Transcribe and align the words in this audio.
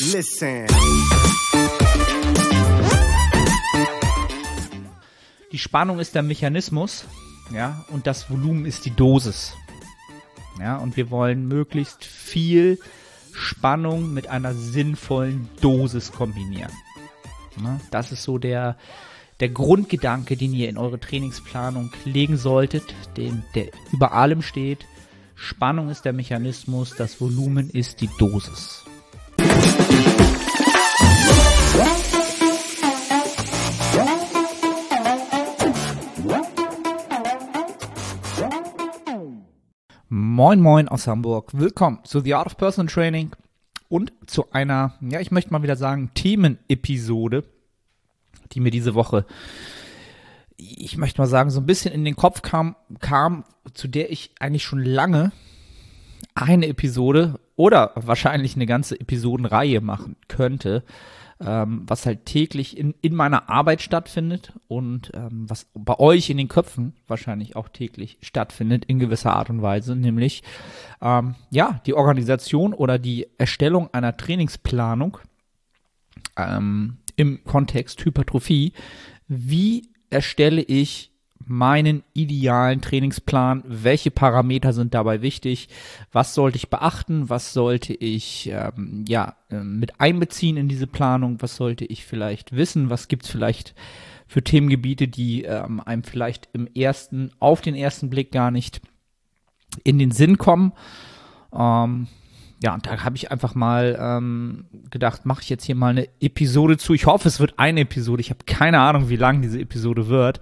Listen. 0.00 0.66
Die 5.52 5.58
Spannung 5.58 6.00
ist 6.00 6.16
der 6.16 6.22
Mechanismus, 6.22 7.04
ja, 7.52 7.84
und 7.90 8.08
das 8.08 8.28
Volumen 8.28 8.66
ist 8.66 8.86
die 8.86 8.90
Dosis. 8.90 9.54
Ja, 10.58 10.78
und 10.78 10.96
wir 10.96 11.10
wollen 11.10 11.46
möglichst 11.46 12.04
viel 12.04 12.80
Spannung 13.32 14.12
mit 14.12 14.26
einer 14.26 14.52
sinnvollen 14.54 15.48
Dosis 15.60 16.10
kombinieren. 16.10 16.72
Ja, 17.62 17.78
das 17.92 18.10
ist 18.10 18.24
so 18.24 18.38
der, 18.38 18.76
der 19.38 19.50
Grundgedanke, 19.50 20.36
den 20.36 20.54
ihr 20.54 20.68
in 20.68 20.76
eure 20.76 20.98
Trainingsplanung 20.98 21.92
legen 22.04 22.36
solltet, 22.36 22.82
den, 23.16 23.44
der 23.54 23.68
über 23.92 24.12
allem 24.12 24.42
steht. 24.42 24.86
Spannung 25.36 25.88
ist 25.88 26.04
der 26.04 26.12
Mechanismus, 26.12 26.96
das 26.96 27.20
Volumen 27.20 27.70
ist 27.70 28.00
die 28.00 28.10
Dosis. 28.18 28.83
Moin 40.44 40.60
Moin 40.60 40.88
aus 40.88 41.06
Hamburg. 41.06 41.52
Willkommen 41.54 42.00
zu 42.04 42.20
The 42.20 42.34
Art 42.34 42.48
of 42.48 42.58
Personal 42.58 42.92
Training 42.92 43.30
und 43.88 44.12
zu 44.26 44.52
einer, 44.52 44.92
ja, 45.00 45.18
ich 45.20 45.30
möchte 45.30 45.50
mal 45.50 45.62
wieder 45.62 45.74
sagen, 45.74 46.10
Themenepisode, 46.12 47.44
die 48.52 48.60
mir 48.60 48.70
diese 48.70 48.94
Woche, 48.94 49.24
ich 50.58 50.98
möchte 50.98 51.18
mal 51.18 51.28
sagen, 51.28 51.48
so 51.48 51.60
ein 51.60 51.66
bisschen 51.66 51.94
in 51.94 52.04
den 52.04 52.14
Kopf 52.14 52.42
kam, 52.42 52.76
kam, 53.00 53.44
zu 53.72 53.88
der 53.88 54.12
ich 54.12 54.32
eigentlich 54.38 54.64
schon 54.64 54.84
lange 54.84 55.32
eine 56.34 56.66
Episode 56.66 57.40
oder 57.56 57.92
wahrscheinlich 57.94 58.54
eine 58.54 58.66
ganze 58.66 59.00
Episodenreihe 59.00 59.80
machen 59.80 60.14
könnte 60.28 60.84
ähm, 61.40 61.82
was 61.86 62.06
halt 62.06 62.26
täglich 62.26 62.76
in, 62.76 62.94
in 63.00 63.14
meiner 63.14 63.48
Arbeit 63.48 63.82
stattfindet 63.82 64.52
und 64.68 65.10
ähm, 65.14 65.48
was 65.48 65.66
bei 65.74 65.98
euch 65.98 66.30
in 66.30 66.36
den 66.36 66.48
Köpfen 66.48 66.94
wahrscheinlich 67.06 67.56
auch 67.56 67.68
täglich 67.68 68.18
stattfindet 68.22 68.84
in 68.84 68.98
gewisser 68.98 69.34
Art 69.34 69.50
und 69.50 69.62
Weise, 69.62 69.96
nämlich 69.96 70.42
ähm, 71.00 71.34
ja 71.50 71.80
die 71.86 71.94
Organisation 71.94 72.72
oder 72.74 72.98
die 72.98 73.26
Erstellung 73.38 73.88
einer 73.92 74.16
Trainingsplanung 74.16 75.18
ähm, 76.36 76.98
im 77.16 77.42
Kontext 77.44 78.04
Hypertrophie. 78.04 78.72
Wie 79.28 79.88
erstelle 80.10 80.62
ich 80.62 81.13
meinen 81.46 82.02
idealen 82.14 82.80
Trainingsplan, 82.80 83.62
welche 83.66 84.10
Parameter 84.10 84.72
sind 84.72 84.94
dabei 84.94 85.20
wichtig, 85.20 85.68
was 86.12 86.34
sollte 86.34 86.56
ich 86.56 86.70
beachten, 86.70 87.28
was 87.28 87.52
sollte 87.52 87.92
ich 87.92 88.50
ähm, 88.52 89.04
ja 89.06 89.36
äh, 89.50 89.56
mit 89.56 90.00
einbeziehen 90.00 90.56
in 90.56 90.68
diese 90.68 90.86
Planung, 90.86 91.42
was 91.42 91.56
sollte 91.56 91.84
ich 91.84 92.04
vielleicht 92.04 92.56
wissen, 92.56 92.88
was 92.88 93.08
gibt 93.08 93.24
es 93.24 93.30
vielleicht 93.30 93.74
für 94.26 94.42
Themengebiete, 94.42 95.06
die 95.06 95.44
ähm, 95.44 95.80
einem 95.80 96.02
vielleicht 96.02 96.48
im 96.52 96.66
ersten, 96.74 97.30
auf 97.40 97.60
den 97.60 97.74
ersten 97.74 98.10
Blick 98.10 98.32
gar 98.32 98.50
nicht 98.50 98.80
in 99.82 99.98
den 99.98 100.12
Sinn 100.12 100.38
kommen. 100.38 100.72
Ähm, 101.52 102.08
ja, 102.64 102.72
und 102.72 102.86
da 102.86 103.04
habe 103.04 103.14
ich 103.14 103.30
einfach 103.30 103.54
mal 103.54 103.94
ähm, 104.00 104.64
gedacht, 104.88 105.26
mache 105.26 105.42
ich 105.42 105.50
jetzt 105.50 105.64
hier 105.64 105.74
mal 105.74 105.90
eine 105.90 106.08
Episode 106.20 106.78
zu. 106.78 106.94
Ich 106.94 107.04
hoffe, 107.04 107.28
es 107.28 107.38
wird 107.38 107.58
eine 107.58 107.80
Episode. 107.80 108.22
Ich 108.22 108.30
habe 108.30 108.44
keine 108.46 108.80
Ahnung, 108.80 109.10
wie 109.10 109.16
lang 109.16 109.42
diese 109.42 109.60
Episode 109.60 110.08
wird, 110.08 110.40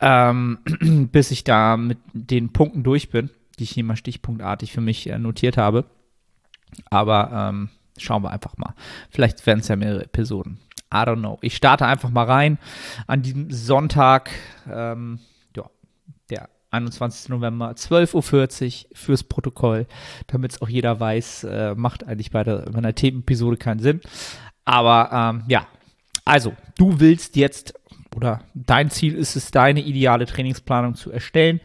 ähm, 0.00 0.58
bis 1.10 1.32
ich 1.32 1.42
da 1.42 1.76
mit 1.76 1.98
den 2.12 2.52
Punkten 2.52 2.84
durch 2.84 3.10
bin, 3.10 3.30
die 3.58 3.64
ich 3.64 3.72
hier 3.72 3.82
mal 3.82 3.96
stichpunktartig 3.96 4.70
für 4.70 4.80
mich 4.80 5.10
äh, 5.10 5.18
notiert 5.18 5.56
habe. 5.56 5.86
Aber 6.88 7.32
ähm, 7.32 7.70
schauen 7.98 8.22
wir 8.22 8.30
einfach 8.30 8.56
mal. 8.58 8.74
Vielleicht 9.10 9.44
werden 9.44 9.58
es 9.58 9.66
ja 9.66 9.74
mehrere 9.74 10.04
Episoden. 10.04 10.58
I 10.94 10.98
don't 10.98 11.18
know. 11.18 11.36
Ich 11.42 11.56
starte 11.56 11.84
einfach 11.84 12.10
mal 12.10 12.26
rein 12.26 12.58
an 13.08 13.22
diesem 13.22 13.50
Sonntag, 13.50 14.30
ähm, 14.72 15.18
21. 16.70 17.28
November, 17.28 17.70
12.40 17.72 18.84
Uhr 18.84 18.96
fürs 18.96 19.24
Protokoll, 19.24 19.86
damit 20.26 20.52
es 20.52 20.62
auch 20.62 20.68
jeder 20.68 20.98
weiß, 21.00 21.44
äh, 21.44 21.74
macht 21.74 22.06
eigentlich 22.06 22.30
bei, 22.30 22.44
der, 22.44 22.70
bei 22.70 22.78
einer 22.78 22.94
Themenepisode 22.94 23.56
keinen 23.56 23.80
Sinn. 23.80 24.00
Aber 24.64 25.10
ähm, 25.12 25.44
ja, 25.48 25.66
also, 26.24 26.54
du 26.76 26.98
willst 26.98 27.36
jetzt 27.36 27.74
oder 28.16 28.40
dein 28.54 28.90
Ziel 28.90 29.14
ist 29.14 29.36
es, 29.36 29.50
deine 29.50 29.80
ideale 29.80 30.24
Trainingsplanung 30.24 30.94
zu 30.94 31.12
erstellen. 31.12 31.60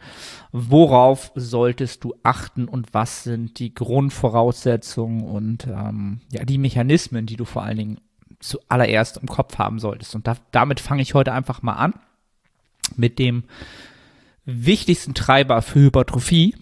Worauf 0.52 1.32
solltest 1.34 2.04
du 2.04 2.14
achten 2.22 2.68
und 2.68 2.92
was 2.92 3.24
sind 3.24 3.58
die 3.58 3.74
Grundvoraussetzungen 3.74 5.22
und 5.22 5.66
ähm, 5.66 6.20
ja, 6.30 6.44
die 6.44 6.58
Mechanismen, 6.58 7.24
die 7.24 7.36
du 7.36 7.46
vor 7.46 7.62
allen 7.62 7.78
Dingen 7.78 8.00
zuallererst 8.38 9.16
im 9.16 9.28
Kopf 9.28 9.56
haben 9.56 9.78
solltest? 9.78 10.14
Und 10.14 10.26
da, 10.26 10.36
damit 10.50 10.78
fange 10.78 11.00
ich 11.00 11.14
heute 11.14 11.32
einfach 11.32 11.62
mal 11.62 11.72
an 11.72 11.94
mit 12.96 13.18
dem 13.18 13.44
wichtigsten 14.44 15.14
Treiber 15.14 15.62
für 15.62 15.80
Hypertrophie. 15.80 16.54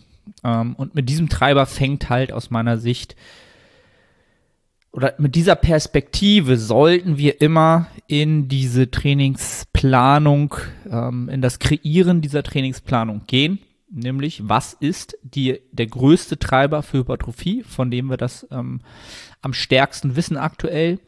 Ähm, 0.45 0.75
und 0.77 0.95
mit 0.95 1.09
diesem 1.09 1.29
Treiber 1.29 1.67
fängt 1.67 2.11
halt 2.11 2.33
aus 2.33 2.51
meiner 2.51 2.79
Sicht 2.79 3.17
oder 4.93 5.15
mit 5.19 5.37
dieser 5.37 5.55
Perspektive 5.55 6.57
sollten 6.57 7.17
wir 7.17 7.41
immer 7.41 7.87
in 8.09 8.49
diese 8.49 8.91
Trainingsplanung, 8.91 10.57
ähm, 10.91 11.29
in 11.29 11.41
das 11.41 11.61
Kreieren 11.61 12.21
dieser 12.21 12.43
Trainingsplanung 12.43 13.23
gehen. 13.27 13.61
Nämlich, 13.89 14.49
was 14.49 14.73
ist 14.75 15.17
die, 15.23 15.61
der 15.73 15.87
größte 15.87 16.39
Treiber 16.39 16.83
für 16.83 16.99
Hypertrophie, 16.99 17.63
von 17.63 17.91
dem 17.91 18.09
wir 18.09 18.17
das 18.17 18.47
ähm, 18.51 18.81
am 19.43 19.53
stärksten 19.53 20.17
wissen 20.17 20.37
aktuell? 20.37 20.99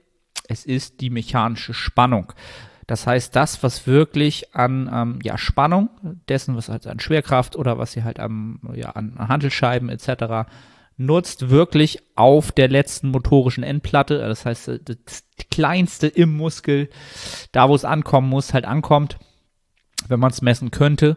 Es 0.48 0.64
ist 0.64 1.00
die 1.00 1.10
mechanische 1.10 1.74
Spannung. 1.74 2.32
Das 2.86 3.06
heißt, 3.06 3.34
das, 3.36 3.62
was 3.62 3.86
wirklich 3.86 4.54
an 4.54 4.90
ähm, 4.92 5.18
ja, 5.22 5.38
Spannung 5.38 5.90
dessen, 6.28 6.56
was 6.56 6.68
halt 6.68 6.86
an 6.86 7.00
Schwerkraft 7.00 7.56
oder 7.56 7.78
was 7.78 7.92
sie 7.92 8.04
halt 8.04 8.18
am, 8.18 8.60
ja, 8.74 8.90
an 8.90 9.16
Handelsscheiben 9.18 9.88
etc. 9.88 10.50
nutzt, 10.96 11.50
wirklich 11.50 12.00
auf 12.16 12.52
der 12.52 12.68
letzten 12.68 13.08
motorischen 13.08 13.62
Endplatte, 13.64 14.18
das 14.18 14.44
heißt, 14.44 14.80
das 14.84 15.24
kleinste 15.50 16.08
im 16.08 16.36
Muskel, 16.36 16.88
da 17.52 17.68
wo 17.68 17.74
es 17.74 17.84
ankommen 17.84 18.28
muss, 18.28 18.52
halt 18.52 18.64
ankommt, 18.64 19.18
wenn 20.08 20.20
man 20.20 20.30
es 20.30 20.42
messen 20.42 20.70
könnte. 20.70 21.16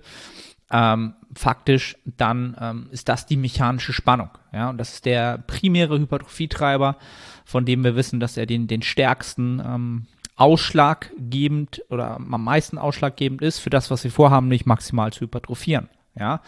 Ähm, 0.71 1.13
faktisch, 1.35 1.95
dann 2.05 2.55
ähm, 2.59 2.87
ist 2.91 3.09
das 3.09 3.25
die 3.25 3.37
mechanische 3.37 3.93
Spannung. 3.93 4.29
Ja, 4.51 4.69
und 4.69 4.77
das 4.77 4.93
ist 4.93 5.05
der 5.05 5.37
primäre 5.37 5.99
Hypertrophietreiber, 5.99 6.97
von 7.43 7.65
dem 7.65 7.83
wir 7.83 7.95
wissen, 7.95 8.19
dass 8.19 8.37
er 8.37 8.45
den, 8.45 8.67
den 8.67 8.81
stärksten 8.81 9.61
ähm, 9.63 10.07
ausschlaggebend 10.35 11.83
oder 11.89 12.15
am 12.17 12.43
meisten 12.43 12.77
ausschlaggebend 12.77 13.41
ist 13.41 13.59
für 13.59 13.69
das, 13.69 13.89
was 13.89 14.03
wir 14.03 14.11
vorhaben, 14.11 14.47
nicht 14.47 14.65
maximal 14.65 15.13
zu 15.13 15.21
hypertrophieren. 15.21 15.89
Ja, 16.17 16.41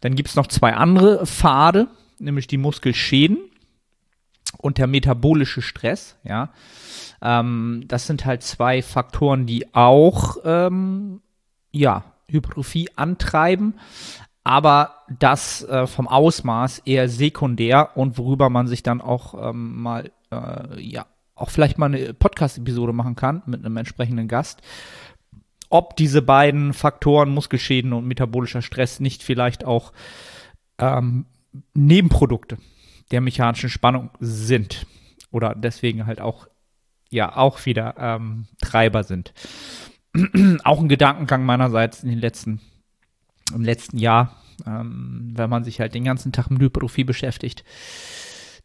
dann 0.00 0.16
gibt 0.16 0.28
es 0.28 0.36
noch 0.36 0.48
zwei 0.48 0.74
andere 0.74 1.26
Pfade, 1.26 1.88
nämlich 2.18 2.46
die 2.46 2.58
Muskelschäden 2.58 3.38
und 4.58 4.78
der 4.78 4.86
metabolische 4.86 5.62
Stress. 5.62 6.16
Ja, 6.24 6.50
ähm, 7.22 7.84
das 7.86 8.06
sind 8.06 8.24
halt 8.24 8.42
zwei 8.42 8.82
Faktoren, 8.82 9.46
die 9.46 9.74
auch 9.74 10.38
ähm, 10.44 11.20
ja 11.70 12.04
Hypertrophie 12.28 12.88
antreiben, 12.96 13.74
aber 14.42 14.96
das 15.18 15.62
äh, 15.64 15.86
vom 15.86 16.08
Ausmaß 16.08 16.80
eher 16.80 17.08
sekundär 17.08 17.96
und 17.96 18.18
worüber 18.18 18.50
man 18.50 18.66
sich 18.66 18.82
dann 18.82 19.00
auch 19.00 19.50
ähm, 19.50 19.80
mal 19.80 20.10
äh, 20.30 20.80
ja 20.80 21.06
auch 21.34 21.50
vielleicht 21.50 21.78
mal 21.78 21.86
eine 21.86 22.14
Podcast-Episode 22.14 22.92
machen 22.92 23.16
kann 23.16 23.42
mit 23.46 23.64
einem 23.64 23.76
entsprechenden 23.76 24.28
Gast, 24.28 24.62
ob 25.68 25.96
diese 25.96 26.22
beiden 26.22 26.72
Faktoren 26.72 27.30
Muskelschäden 27.30 27.92
und 27.92 28.06
metabolischer 28.06 28.62
Stress 28.62 29.00
nicht 29.00 29.22
vielleicht 29.22 29.64
auch 29.64 29.92
ähm, 30.78 31.26
Nebenprodukte 31.74 32.58
der 33.10 33.20
mechanischen 33.20 33.70
Spannung 33.70 34.10
sind 34.20 34.86
oder 35.30 35.54
deswegen 35.54 36.06
halt 36.06 36.20
auch 36.20 36.46
ja 37.10 37.36
auch 37.36 37.64
wieder 37.66 37.94
ähm, 37.98 38.46
Treiber 38.60 39.04
sind. 39.04 39.32
auch 40.64 40.80
ein 40.80 40.88
Gedankengang 40.88 41.44
meinerseits 41.44 42.02
in 42.02 42.10
den 42.10 42.18
letzten 42.18 42.60
im 43.52 43.62
letzten 43.62 43.98
Jahr, 43.98 44.36
ähm, 44.66 45.32
wenn 45.34 45.50
man 45.50 45.64
sich 45.64 45.80
halt 45.80 45.94
den 45.94 46.04
ganzen 46.04 46.32
Tag 46.32 46.50
mit 46.50 46.62
Hypertrophie 46.62 47.04
beschäftigt, 47.04 47.64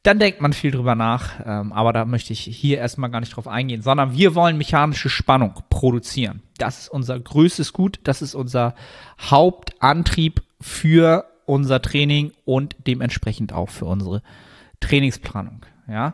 dann 0.03 0.19
denkt 0.19 0.41
man 0.41 0.53
viel 0.53 0.71
drüber 0.71 0.95
nach. 0.95 1.39
Ähm, 1.45 1.73
aber 1.73 1.93
da 1.93 2.05
möchte 2.05 2.33
ich 2.33 2.41
hier 2.41 2.77
erstmal 2.77 3.09
gar 3.09 3.19
nicht 3.19 3.35
drauf 3.35 3.47
eingehen, 3.47 3.81
sondern 3.81 4.13
wir 4.13 4.35
wollen 4.35 4.57
mechanische 4.57 5.09
Spannung 5.09 5.53
produzieren. 5.69 6.41
Das 6.57 6.79
ist 6.79 6.89
unser 6.89 7.19
größtes 7.19 7.73
Gut. 7.73 7.99
Das 8.03 8.21
ist 8.21 8.35
unser 8.35 8.75
Hauptantrieb 9.19 10.41
für 10.61 11.25
unser 11.45 11.81
Training 11.81 12.31
und 12.45 12.75
dementsprechend 12.87 13.53
auch 13.53 13.69
für 13.69 13.85
unsere 13.85 14.21
Trainingsplanung. 14.79 15.65
Ja. 15.87 16.13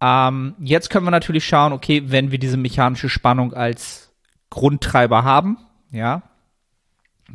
Ähm, 0.00 0.54
jetzt 0.58 0.90
können 0.90 1.06
wir 1.06 1.10
natürlich 1.10 1.46
schauen, 1.46 1.72
okay, 1.72 2.04
wenn 2.06 2.30
wir 2.30 2.38
diese 2.38 2.56
mechanische 2.56 3.08
Spannung 3.08 3.52
als 3.52 4.12
Grundtreiber 4.48 5.22
haben, 5.22 5.58
ja, 5.92 6.22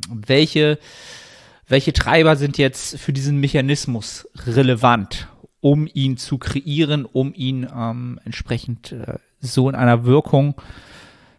welche, 0.09 0.79
welche 1.67 1.93
Treiber 1.93 2.35
sind 2.35 2.57
jetzt 2.57 2.99
für 2.99 3.13
diesen 3.13 3.39
Mechanismus 3.39 4.27
relevant? 4.45 5.27
Um 5.65 5.87
ihn 5.91 6.15
zu 6.15 6.37
kreieren, 6.37 7.05
um 7.05 7.33
ihn 7.33 7.67
ähm, 7.75 8.19
entsprechend 8.23 8.91
äh, 8.91 9.17
so 9.39 9.67
in 9.67 9.73
einer 9.73 10.05
Wirkung 10.05 10.53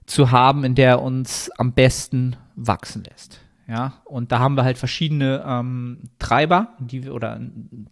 zu 0.05 0.33
haben, 0.33 0.65
in 0.65 0.75
der 0.75 0.89
er 0.89 1.03
uns 1.03 1.49
am 1.59 1.75
besten 1.75 2.35
wachsen 2.57 3.05
lässt. 3.05 3.41
Ja, 3.69 4.03
und 4.05 4.33
da 4.33 4.41
haben 4.41 4.57
wir 4.57 4.65
halt 4.65 4.79
verschiedene 4.79 5.45
ähm, 5.47 6.11
Treiber, 6.19 6.71
die 6.81 7.05
wir 7.05 7.15
oder 7.15 7.41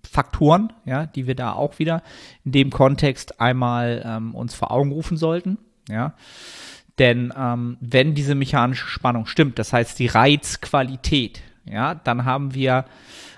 Faktoren, 0.03 0.73
ja, 0.85 1.07
die 1.07 1.29
wir 1.29 1.37
da 1.37 1.53
auch 1.53 1.79
wieder 1.79 2.03
in 2.45 2.51
dem 2.51 2.71
Kontext 2.71 3.41
einmal 3.41 4.03
ähm, 4.05 4.35
uns 4.35 4.55
vor 4.55 4.73
Augen 4.73 4.91
rufen 4.91 5.17
sollten. 5.17 5.59
Ja, 5.89 6.15
denn 6.99 7.33
ähm, 7.39 7.77
wenn 7.81 8.17
diese 8.17 8.35
mechanische 8.35 8.89
Spannung 8.89 9.27
stimmt, 9.27 9.61
das 9.61 9.73
heißt 9.73 10.01
die 10.01 10.09
Reizqualität, 10.09 11.43
ja, 11.65 11.95
dann 11.95 12.25
haben 12.25 12.55
wir 12.55 12.87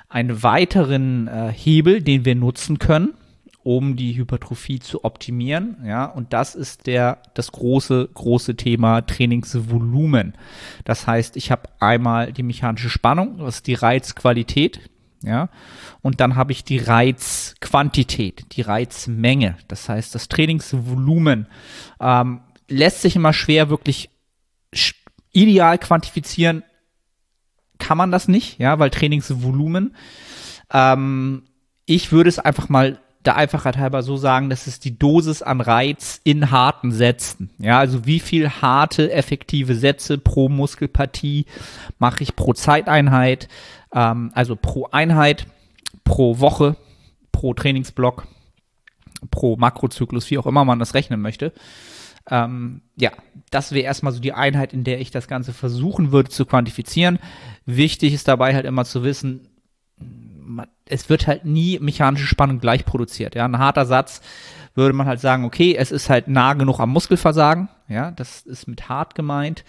einen 0.09 0.43
weiteren 0.43 1.29
äh, 1.29 1.53
Hebel, 1.53 2.01
den 2.01 2.25
wir 2.25 2.35
nutzen 2.35 2.79
können, 2.79 3.15
um 3.63 3.97
die 3.97 4.17
Hypertrophie 4.17 4.79
zu 4.79 5.05
optimieren. 5.05 5.79
Ja, 5.85 6.05
und 6.05 6.33
das 6.33 6.55
ist 6.55 6.87
der, 6.87 7.19
das 7.35 7.51
große, 7.51 8.09
große 8.15 8.55
Thema 8.57 9.03
Trainingsvolumen. 9.03 10.35
Das 10.85 11.07
heißt, 11.07 11.37
ich 11.37 11.51
habe 11.51 11.69
einmal 11.81 12.33
die 12.33 12.45
mechanische 12.45 12.91
Spannung, 12.91 13.39
das 13.39 13.57
ist 13.57 13.67
die 13.67 13.75
Reizqualität. 13.75 14.81
Ja, 15.23 15.49
und 16.03 16.21
dann 16.21 16.37
habe 16.37 16.53
ich 16.53 16.63
die 16.63 16.79
Reizquantität, 16.79 18.47
die 18.53 18.61
Reizmenge. 18.61 19.57
Das 19.67 19.89
heißt, 19.89 20.15
das 20.15 20.29
Trainingsvolumen 20.29 21.49
ähm, 21.99 22.41
lässt 22.69 23.03
sich 23.03 23.17
immer 23.17 23.33
schwer 23.33 23.69
wirklich 23.71 24.11
ideal 25.33 25.79
quantifizieren. 25.79 26.63
Kann 27.79 27.99
man 27.99 28.11
das 28.11 28.29
nicht, 28.29 28.59
ja, 28.59 28.79
weil 28.79 28.91
Trainingsvolumen. 28.91 29.95
Ähm, 30.73 31.43
ich 31.85 32.13
würde 32.13 32.29
es 32.29 32.39
einfach 32.39 32.69
mal 32.69 32.99
der 33.27 33.37
Einfachheit 33.37 33.77
halber 33.77 34.03
so 34.03 34.17
sagen, 34.17 34.51
das 34.51 34.67
ist 34.67 34.85
die 34.85 34.99
Dosis 34.99 35.43
an 35.43 35.61
Reiz 35.61 36.21
in 36.25 36.51
harten 36.51 36.93
Sätzen. 36.93 37.51
Ja, 37.59 37.79
also 37.79 38.07
wie 38.07 38.21
viel 38.21 38.49
harte, 38.49 39.13
effektive 39.13 39.75
Sätze 39.75 40.19
pro 40.19 40.49
Muskelpartie 40.49 41.47
mache 41.99 42.23
ich 42.23 42.37
pro 42.37 42.55
Zeiteinheit, 42.55 43.49
ähm, 43.93 44.31
also 44.35 44.57
pro 44.57 44.89
Einheit, 44.93 45.47
pro 46.05 46.39
Woche, 46.39 46.77
pro 47.33 47.53
Trainingsblock, 47.53 48.27
pro 49.31 49.57
Makrozyklus, 49.57 50.31
wie 50.31 50.39
auch 50.39 50.47
immer 50.47 50.65
man 50.65 50.79
das 50.79 50.95
rechnen 50.95 51.21
möchte. 51.21 51.53
Ähm, 52.29 52.83
ja, 52.97 53.13
das 53.51 53.73
wäre 53.73 53.85
erstmal 53.85 54.13
so 54.13 54.21
die 54.21 54.33
Einheit, 54.33 54.73
in 54.73 54.85
der 54.85 55.01
ich 55.01 55.11
das 55.11 55.29
Ganze 55.29 55.53
versuchen 55.53 56.13
würde 56.13 56.31
zu 56.31 56.45
quantifizieren. 56.45 57.19
Wichtig 57.65 58.13
ist 58.15 58.29
dabei 58.29 58.55
halt 58.55 58.67
immer 58.67 58.85
zu 58.85 59.05
wissen, 59.05 59.49
es 60.89 61.09
wird 61.09 61.27
halt 61.27 61.45
nie 61.45 61.79
mechanische 61.81 62.27
Spannung 62.27 62.61
gleich 62.61 62.85
produziert. 62.85 63.35
Ja, 63.35 63.45
ein 63.45 63.59
harter 63.59 63.87
Satz 63.87 64.21
würde 64.75 64.93
man 64.93 65.07
halt 65.07 65.21
sagen, 65.21 65.45
okay, 65.45 65.75
es 65.75 65.91
ist 65.91 66.11
halt 66.11 66.29
nah 66.29 66.55
genug 66.55 66.81
am 66.81 66.91
Muskelversagen. 66.91 67.69
Ja, 67.89 68.11
das 68.11 68.43
ist 68.43 68.69
mit 68.69 68.89
hart 68.89 69.15
gemeint. 69.15 69.65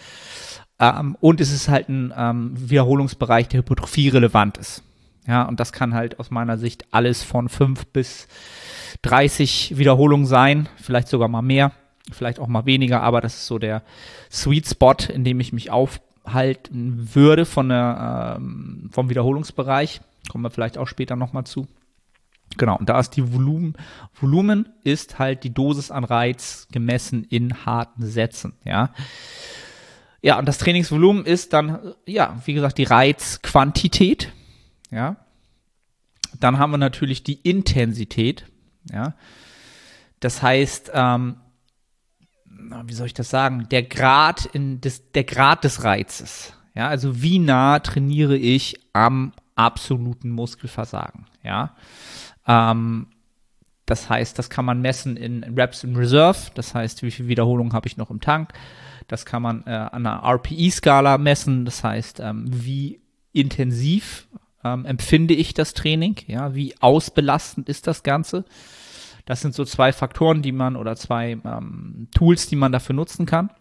Ähm, 0.79 1.17
und 1.19 1.41
es 1.41 1.51
ist 1.51 1.69
halt 1.69 1.89
ein 1.89 2.13
ähm, 2.15 2.51
Wiederholungsbereich, 2.55 3.47
der 3.47 3.59
Hypertrophie 3.59 4.09
relevant 4.09 4.57
ist. 4.57 4.83
Ja, 5.25 5.43
und 5.43 5.59
das 5.59 5.71
kann 5.71 5.93
halt 5.93 6.19
aus 6.19 6.29
meiner 6.29 6.57
Sicht 6.57 6.85
alles 6.91 7.23
von 7.23 7.49
fünf 7.49 7.87
bis 7.87 8.27
30 9.01 9.77
Wiederholungen 9.77 10.25
sein, 10.25 10.69
vielleicht 10.77 11.07
sogar 11.07 11.27
mal 11.27 11.41
mehr 11.41 11.71
vielleicht 12.11 12.39
auch 12.39 12.47
mal 12.47 12.65
weniger, 12.65 13.01
aber 13.01 13.21
das 13.21 13.35
ist 13.35 13.47
so 13.47 13.59
der 13.59 13.83
Sweet 14.31 14.67
Spot, 14.67 14.95
in 15.13 15.23
dem 15.23 15.39
ich 15.39 15.53
mich 15.53 15.71
aufhalten 15.71 17.09
würde 17.13 17.45
von 17.45 17.69
der, 17.69 18.37
ähm, 18.37 18.89
vom 18.91 19.09
Wiederholungsbereich. 19.09 20.01
Kommen 20.29 20.43
wir 20.43 20.51
vielleicht 20.51 20.77
auch 20.77 20.87
später 20.87 21.15
nochmal 21.15 21.45
zu. 21.45 21.67
Genau, 22.57 22.77
und 22.77 22.89
da 22.89 22.99
ist 22.99 23.11
die 23.11 23.33
Volumen, 23.33 23.75
Volumen 24.19 24.69
ist 24.83 25.19
halt 25.19 25.43
die 25.43 25.53
Dosis 25.53 25.91
an 25.91 26.03
Reiz 26.03 26.67
gemessen 26.71 27.25
in 27.25 27.65
harten 27.65 28.05
Sätzen, 28.05 28.53
ja. 28.63 28.93
Ja, 30.21 30.39
und 30.39 30.47
das 30.47 30.57
Trainingsvolumen 30.57 31.25
ist 31.25 31.53
dann, 31.53 31.93
ja, 32.05 32.41
wie 32.45 32.53
gesagt, 32.53 32.77
die 32.77 32.85
Reizquantität, 32.85 34.31
ja. 34.91 35.17
Dann 36.39 36.57
haben 36.57 36.71
wir 36.71 36.77
natürlich 36.77 37.23
die 37.23 37.39
Intensität, 37.41 38.45
ja. 38.91 39.13
Das 40.19 40.41
heißt, 40.41 40.91
ähm, 40.93 41.37
wie 42.85 42.93
soll 42.93 43.07
ich 43.07 43.13
das 43.13 43.29
sagen, 43.29 43.67
der 43.69 43.83
Grad 43.83 44.45
in 44.45 44.81
des, 44.81 45.11
der 45.11 45.23
Grad 45.23 45.63
des 45.63 45.83
Reizes. 45.83 46.53
Ja, 46.75 46.87
also 46.87 47.21
wie 47.21 47.39
nah 47.39 47.79
trainiere 47.79 48.37
ich 48.37 48.79
am 48.93 49.33
absoluten 49.55 50.29
Muskelversagen. 50.29 51.25
Ja, 51.43 51.75
ähm, 52.47 53.07
das 53.87 54.09
heißt, 54.09 54.37
das 54.37 54.49
kann 54.49 54.65
man 54.65 54.81
messen 54.81 55.17
in 55.17 55.43
Reps 55.43 55.83
in 55.83 55.95
Reserve. 55.95 56.51
Das 56.53 56.75
heißt, 56.75 57.03
wie 57.03 57.11
viele 57.11 57.29
Wiederholungen 57.29 57.73
habe 57.73 57.87
ich 57.87 57.97
noch 57.97 58.11
im 58.11 58.19
Tank. 58.19 58.53
Das 59.07 59.25
kann 59.25 59.41
man 59.41 59.63
äh, 59.65 59.69
an 59.69 60.05
einer 60.05 60.23
RPE-Skala 60.23 61.17
messen. 61.17 61.63
Das 61.63 61.83
heißt, 61.83 62.19
ähm, 62.19 62.45
wie 62.47 62.99
intensiv 63.31 64.27
ähm, 64.63 64.85
empfinde 64.85 65.33
ich 65.33 65.53
das 65.53 65.73
Training? 65.73 66.17
Ja, 66.27 66.53
wie 66.53 66.75
ausbelastend 66.81 67.69
ist 67.69 67.87
das 67.87 68.03
Ganze? 68.03 68.43
Das 69.27 69.41
sind 69.41 69.53
so 69.53 69.65
zwei 69.65 69.91
Faktoren, 69.91 70.41
die 70.41 70.53
man 70.53 70.77
oder 70.77 70.95
zwei 70.95 71.37
ähm, 71.43 72.07
Tools, 72.15 72.47
die 72.47 72.55
man 72.55 72.71
dafür 72.71 72.95
nutzen 72.95 73.25
kann, 73.25 73.51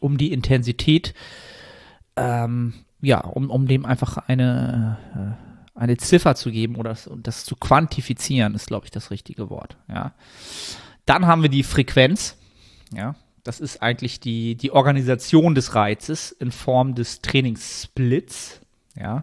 um 0.00 0.18
die 0.18 0.32
Intensität, 0.32 1.14
ähm, 2.16 2.74
ja, 3.00 3.20
um, 3.20 3.48
um 3.48 3.68
dem 3.68 3.86
einfach 3.86 4.16
eine, 4.16 4.98
äh, 5.14 5.78
eine 5.78 5.96
Ziffer 5.98 6.34
zu 6.34 6.50
geben 6.50 6.74
oder 6.74 6.90
das, 6.90 7.08
das 7.18 7.44
zu 7.44 7.54
quantifizieren, 7.54 8.56
ist, 8.56 8.66
glaube 8.66 8.86
ich, 8.86 8.90
das 8.90 9.12
richtige 9.12 9.50
Wort. 9.50 9.76
Ja. 9.88 10.14
Dann 11.04 11.26
haben 11.26 11.42
wir 11.42 11.48
die 11.48 11.62
Frequenz. 11.62 12.36
Ja, 12.92 13.14
das 13.44 13.60
ist 13.60 13.80
eigentlich 13.82 14.18
die, 14.18 14.56
die 14.56 14.72
Organisation 14.72 15.54
des 15.54 15.76
Reizes 15.76 16.32
in 16.32 16.50
Form 16.50 16.96
des 16.96 17.22
Trainingssplits. 17.22 18.60
Ja. 18.96 19.22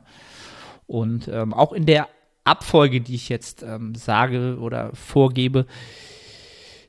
Und 0.88 1.28
ähm, 1.28 1.54
auch 1.54 1.74
in 1.74 1.86
der 1.86 2.08
Abfolge, 2.44 3.02
die 3.02 3.16
ich 3.16 3.30
jetzt 3.30 3.64
ähm, 3.64 3.96
sage 3.96 4.58
oder 4.60 4.92
vorgebe, 4.94 5.66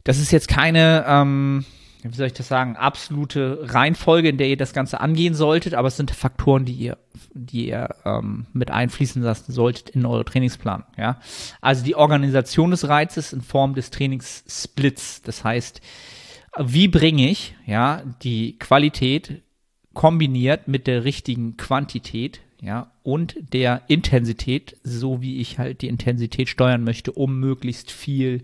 das 0.04 0.18
ist 0.18 0.32
jetzt 0.32 0.48
keine, 0.48 1.04
ähm, 1.08 1.64
wie 2.02 2.14
soll 2.14 2.26
ich 2.26 2.34
das 2.34 2.48
sagen, 2.48 2.76
absolute 2.76 3.60
Reihenfolge, 3.62 4.28
in 4.28 4.36
der 4.36 4.48
ihr 4.48 4.58
das 4.58 4.74
Ganze 4.74 5.00
angehen 5.00 5.34
solltet, 5.34 5.72
aber 5.72 5.88
es 5.88 5.96
sind 5.96 6.10
Faktoren, 6.10 6.66
die 6.66 6.74
ihr, 6.74 6.98
die 7.32 7.68
ihr 7.68 7.88
ähm, 8.04 8.46
mit 8.52 8.70
einfließen 8.70 9.22
lassen 9.22 9.52
solltet 9.52 9.90
in 9.90 10.04
eure 10.04 10.26
Trainingsplan. 10.26 10.84
Ja, 10.98 11.18
also 11.62 11.82
die 11.82 11.96
Organisation 11.96 12.70
des 12.70 12.86
Reizes 12.86 13.32
in 13.32 13.40
Form 13.40 13.74
des 13.74 13.90
Trainingssplits. 13.90 15.22
Das 15.22 15.42
heißt, 15.42 15.80
wie 16.58 16.88
bringe 16.88 17.30
ich 17.30 17.54
ja 17.66 18.02
die 18.23 18.58
Qualität 18.58 19.42
kombiniert 19.94 20.68
mit 20.68 20.87
der 20.87 21.04
richtigen 21.04 21.56
Quantität 21.56 22.40
ja, 22.64 22.90
und 23.02 23.37
der 23.52 23.83
Intensität, 23.88 24.78
so 24.83 25.21
wie 25.21 25.40
ich 25.40 25.59
halt 25.59 25.83
die 25.83 25.88
Intensität 25.88 26.49
steuern 26.49 26.83
möchte, 26.83 27.12
um 27.12 27.38
möglichst 27.38 27.90
viel 27.90 28.42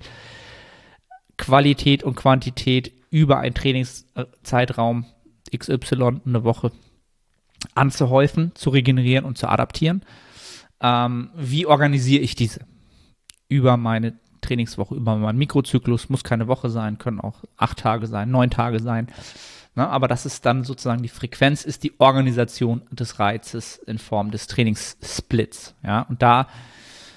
Qualität 1.38 2.02
und 2.02 2.16
Quantität 2.16 2.92
über 3.10 3.38
einen 3.38 3.54
Trainingszeitraum 3.54 5.06
XY 5.56 6.20
eine 6.26 6.44
Woche 6.44 6.70
anzuhäufen, 7.74 8.52
zu 8.54 8.70
regenerieren 8.70 9.24
und 9.24 9.38
zu 9.38 9.48
adaptieren. 9.48 10.02
Ähm, 10.82 11.30
wie 11.34 11.64
organisiere 11.64 12.22
ich 12.22 12.34
diese? 12.34 12.60
Über 13.48 13.78
meine 13.78 14.18
Trainingswoche, 14.42 14.94
über 14.94 15.16
meinen 15.16 15.38
Mikrozyklus, 15.38 16.10
muss 16.10 16.24
keine 16.24 16.46
Woche 16.46 16.68
sein, 16.68 16.98
können 16.98 17.20
auch 17.20 17.44
acht 17.56 17.78
Tage 17.78 18.06
sein, 18.06 18.30
neun 18.30 18.50
Tage 18.50 18.80
sein. 18.80 19.08
Ne? 19.74 19.88
Aber 19.88 20.08
das 20.08 20.26
ist 20.26 20.44
dann 20.46 20.64
sozusagen 20.64 21.02
die 21.02 21.08
Frequenz, 21.08 21.64
ist 21.64 21.84
die 21.84 21.98
Organisation 21.98 22.82
des 22.90 23.18
Reizes 23.18 23.76
in 23.86 23.98
Form 23.98 24.30
des 24.30 24.46
Trainingssplits. 24.46 25.74
Ja, 25.82 26.02
und 26.02 26.22
da 26.22 26.48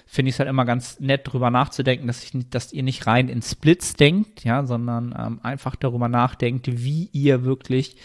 finde 0.05 0.29
ich 0.29 0.35
es 0.35 0.39
halt 0.39 0.49
immer 0.49 0.65
ganz 0.65 0.99
nett, 0.99 1.21
drüber 1.25 1.49
nachzudenken, 1.49 2.05
dass, 2.05 2.23
ich 2.23 2.31
dass 2.51 2.71
ihr 2.71 2.83
nicht 2.83 3.07
rein 3.07 3.29
in 3.29 3.41
Splits 3.41 3.95
denkt, 3.95 4.43
ja, 4.43 4.63
sondern 4.63 5.15
ähm, 5.17 5.39
einfach 5.41 5.75
darüber 5.75 6.07
nachdenkt, 6.07 6.67
wie 6.71 7.09
ihr 7.13 7.43
wirklich 7.43 7.97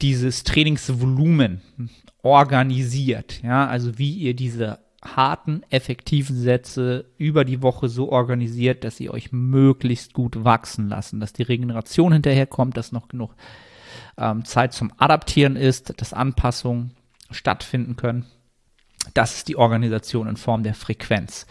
dieses 0.00 0.42
Trainingsvolumen 0.42 1.62
organisiert, 2.22 3.40
ja, 3.44 3.68
also 3.68 3.98
wie 3.98 4.14
ihr 4.14 4.34
diese 4.34 4.80
harten, 5.02 5.62
effektiven 5.70 6.36
Sätze 6.36 7.06
über 7.18 7.44
die 7.44 7.62
Woche 7.62 7.88
so 7.88 8.10
organisiert, 8.10 8.84
dass 8.84 8.96
sie 8.96 9.10
euch 9.10 9.32
möglichst 9.32 10.12
gut 10.12 10.44
wachsen 10.44 10.88
lassen, 10.88 11.20
dass 11.20 11.32
die 11.32 11.42
Regeneration 11.42 12.12
hinterherkommt, 12.12 12.76
dass 12.76 12.92
noch 12.92 13.08
genug 13.08 13.34
ähm, 14.16 14.44
Zeit 14.44 14.72
zum 14.72 14.92
Adaptieren 14.98 15.56
ist, 15.56 16.00
dass 16.00 16.12
Anpassungen 16.12 16.92
stattfinden 17.30 17.96
können. 17.96 18.26
Das 19.14 19.36
ist 19.36 19.48
die 19.48 19.56
Organisation 19.56 20.28
in 20.28 20.36
Form 20.36 20.62
der 20.62 20.74
Frequenz. 20.74 21.46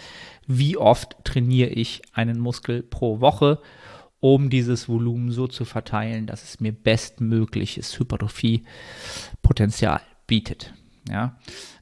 Wie 0.48 0.78
oft 0.78 1.18
trainiere 1.26 1.70
ich 1.70 2.02
einen 2.14 2.40
Muskel 2.40 2.82
pro 2.82 3.20
Woche, 3.20 3.60
um 4.22 4.50
dieses 4.50 4.88
Volumen 4.88 5.32
so 5.32 5.48
zu 5.48 5.66
verteilen, 5.66 6.28
dass 6.28 6.44
es 6.44 6.62
mir 6.62 6.72
bestmögliches 6.72 8.00
Hypertrophie-Potenzial 8.00 10.00
bietet. 10.28 10.74
Ja. 11.10 11.38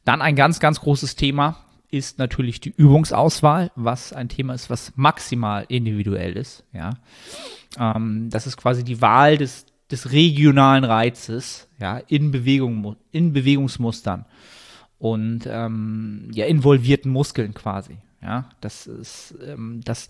Dann 0.05 0.21
ein 0.21 0.35
ganz, 0.35 0.59
ganz 0.59 0.79
großes 0.79 1.15
Thema 1.15 1.57
ist 1.91 2.19
natürlich 2.19 2.59
die 2.59 2.73
Übungsauswahl, 2.75 3.71
was 3.75 4.13
ein 4.13 4.29
Thema 4.29 4.53
ist, 4.53 4.69
was 4.69 4.93
maximal 4.95 5.65
individuell 5.67 6.37
ist. 6.37 6.63
Ja, 6.71 6.91
ähm, 7.77 8.29
das 8.29 8.47
ist 8.47 8.57
quasi 8.57 8.83
die 8.83 9.01
Wahl 9.01 9.37
des, 9.37 9.65
des 9.89 10.11
regionalen 10.11 10.83
Reizes, 10.83 11.67
ja, 11.79 11.97
in 11.97 12.31
Bewegung, 12.31 12.95
in 13.11 13.33
Bewegungsmustern 13.33 14.25
und 14.99 15.47
ähm, 15.47 16.29
ja 16.31 16.45
involvierten 16.45 17.11
Muskeln 17.11 17.53
quasi. 17.53 17.97
Ja, 18.21 18.49
das 18.61 18.85
ist 18.85 19.35
ähm, 19.47 19.81
das 19.83 20.09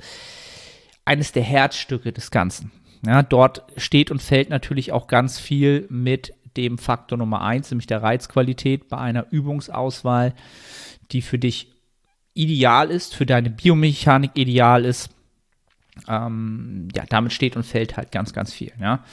eines 1.06 1.32
der 1.32 1.44
Herzstücke 1.44 2.12
des 2.12 2.32
Ganzen. 2.32 2.72
Ja, 3.06 3.24
dort 3.24 3.64
steht 3.78 4.12
und 4.12 4.22
fällt 4.22 4.50
natürlich 4.50 4.92
auch 4.92 5.08
ganz 5.08 5.40
viel 5.40 5.88
mit 5.90 6.34
dem 6.62 6.78
Faktor 6.78 7.18
Nummer 7.18 7.42
eins, 7.42 7.72
nämlich 7.72 7.88
der 7.88 8.04
Reizqualität 8.04 8.90
bei 8.90 8.98
einer 8.98 9.28
Übungsauswahl, 9.32 10.34
die 11.12 11.22
für 11.22 11.40
dich 11.40 11.72
ideal 12.34 12.90
ist, 12.90 13.16
für 13.16 13.26
deine 13.26 13.50
Biomechanik 13.50 14.32
ideal 14.36 14.86
ist. 14.86 15.10
Ähm, 16.08 16.88
ja, 16.96 17.04
damit 17.10 17.34
steht 17.34 17.58
und 17.58 17.66
fällt 17.66 17.98
halt 17.98 18.12
ganz, 18.12 18.32
ganz 18.32 18.54
viel. 18.54 18.72
Ja. 18.80 19.04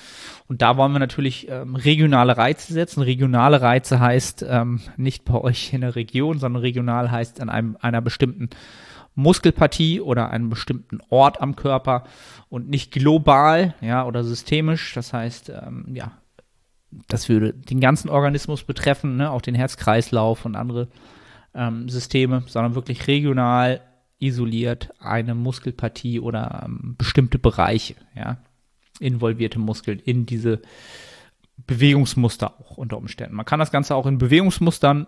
Und 0.47 0.63
da 0.63 0.77
wollen 0.77 0.93
wir 0.93 1.01
natürlich 1.01 1.49
ähm, 1.51 1.75
regionale 1.75 2.37
Reize 2.37 2.73
setzen. 2.73 3.03
Regionale 3.03 3.61
Reize 3.61 3.99
heißt 3.99 4.47
ähm, 4.49 4.81
nicht 4.97 5.25
bei 5.25 5.35
euch 5.35 5.73
in 5.73 5.81
der 5.81 5.97
Region, 5.97 6.39
sondern 6.39 6.63
regional 6.63 7.11
heißt 7.11 7.41
an 7.41 7.49
einem, 7.49 7.77
einer 7.81 8.01
bestimmten 8.01 8.51
Muskelpartie 9.17 10.01
oder 10.01 10.31
einem 10.31 10.51
bestimmten 10.51 11.01
Ort 11.09 11.41
am 11.41 11.57
Körper 11.57 12.05
und 12.49 12.69
nicht 12.69 12.93
global, 12.93 13.75
ja, 13.81 14.05
oder 14.05 14.23
systemisch. 14.23 14.93
Das 14.95 15.13
heißt, 15.13 15.49
ähm, 15.49 15.87
ja, 15.95 16.13
das 17.09 17.29
würde 17.29 17.53
den 17.53 17.81
ganzen 17.81 18.09
Organismus 18.09 18.65
betreffen, 18.65 19.17
ne, 19.17 19.31
auch 19.31 19.43
den 19.43 19.55
Herzkreislauf 19.55 20.45
und 20.45 20.57
andere 20.57 20.89
ähm, 21.55 21.89
Systeme, 21.89 22.45
sondern 22.47 22.75
wirklich 22.75 23.07
regional 23.07 23.81
isoliert 24.19 24.91
eine 24.99 25.35
Muskelpartie 25.35 26.21
oder 26.21 26.63
ähm, 26.65 26.95
bestimmte 26.97 27.39
Bereiche, 27.39 27.97
ja, 28.15 28.39
involvierte 28.99 29.59
Muskeln 29.59 29.99
in 29.99 30.27
diese 30.27 30.63
Bewegungsmuster 31.67 32.61
auch 32.61 32.77
unter 32.79 32.97
Umständen. 32.99 33.37
Man 33.37 33.47
kann 33.47 33.61
das 33.61 33.71
Ganze 33.71 33.95
auch 33.95 34.07
in 34.07 34.19
Bewegungsmustern 34.19 35.07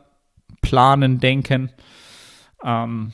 planen, 0.61 1.21
denken. 1.21 1.71
Ähm, 2.65 3.13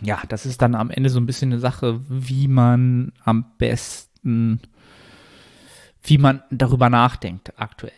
ja, 0.00 0.22
das 0.28 0.46
ist 0.46 0.62
dann 0.62 0.74
am 0.74 0.90
Ende 0.90 1.10
so 1.10 1.20
ein 1.20 1.26
bisschen 1.26 1.52
eine 1.52 1.60
Sache, 1.60 2.00
wie 2.08 2.48
man 2.48 3.12
am 3.24 3.44
besten, 3.58 4.60
wie 6.02 6.18
man 6.18 6.42
darüber 6.50 6.90
nachdenkt 6.90 7.52
aktuell, 7.56 7.92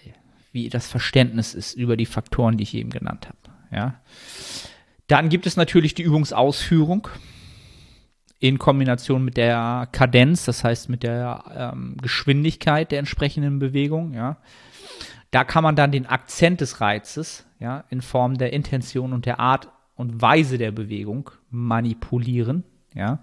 wie 0.53 0.69
das 0.69 0.89
Verständnis 0.89 1.55
ist 1.55 1.75
über 1.75 1.97
die 1.97 2.07
Faktoren, 2.07 2.57
die 2.57 2.65
ich 2.65 2.75
eben 2.75 2.91
genannt 2.91 3.29
habe. 3.29 3.39
Ja. 3.73 4.01
Dann 5.07 5.29
gibt 5.29 5.47
es 5.47 5.57
natürlich 5.57 5.95
die 5.95 6.03
Übungsausführung 6.03 7.09
in 8.39 8.59
Kombination 8.59 9.25
mit 9.25 9.37
der 9.37 9.89
Kadenz, 9.93 10.45
das 10.45 10.65
heißt 10.65 10.89
mit 10.89 11.03
der 11.03 11.73
ähm, 11.75 11.97
Geschwindigkeit 12.01 12.91
der 12.91 13.01
entsprechenden 13.01 13.59
Bewegung. 13.59 14.15
Ja. 14.15 14.39
Da 15.31 15.45
kann 15.45 15.63
man 15.63 15.77
dann 15.77 15.93
den 15.93 16.07
Akzent 16.07 16.61
des 16.61 16.81
Reizes 16.81 17.45
ja, 17.61 17.85
in 17.91 18.01
Form 18.03 18.39
der 18.39 18.53
Intention 18.53 19.13
und 19.13 19.27
der 19.27 19.39
Art 19.39 19.69
und 19.95 20.23
Weise 20.23 20.59
der 20.59 20.73
Bewegung 20.73 21.31
manipulieren. 21.51 22.65
Ja. 22.95 23.23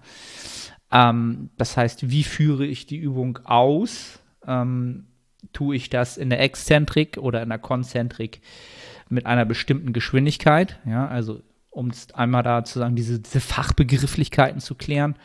Ähm, 0.92 1.50
das 1.56 1.76
heißt, 1.76 2.08
wie 2.10 2.22
führe 2.22 2.64
ich 2.64 2.86
die 2.86 2.96
Übung 2.96 3.38
aus? 3.44 4.20
Ähm, 4.46 5.06
tue 5.52 5.76
ich 5.76 5.88
das 5.90 6.16
in 6.16 6.30
der 6.30 6.40
Exzentrik 6.40 7.16
oder 7.18 7.42
in 7.42 7.48
der 7.48 7.58
Konzentrik 7.58 8.40
mit 9.08 9.26
einer 9.26 9.44
bestimmten 9.44 9.92
Geschwindigkeit? 9.92 10.78
Ja, 10.84 11.06
also 11.06 11.42
um 11.70 11.90
es 11.90 12.12
einmal 12.14 12.42
da 12.42 12.64
zu 12.64 12.78
sagen, 12.78 12.96
diese, 12.96 13.20
diese 13.20 13.40
Fachbegrifflichkeiten 13.40 14.60
zu 14.60 14.74
klären. 14.74 15.16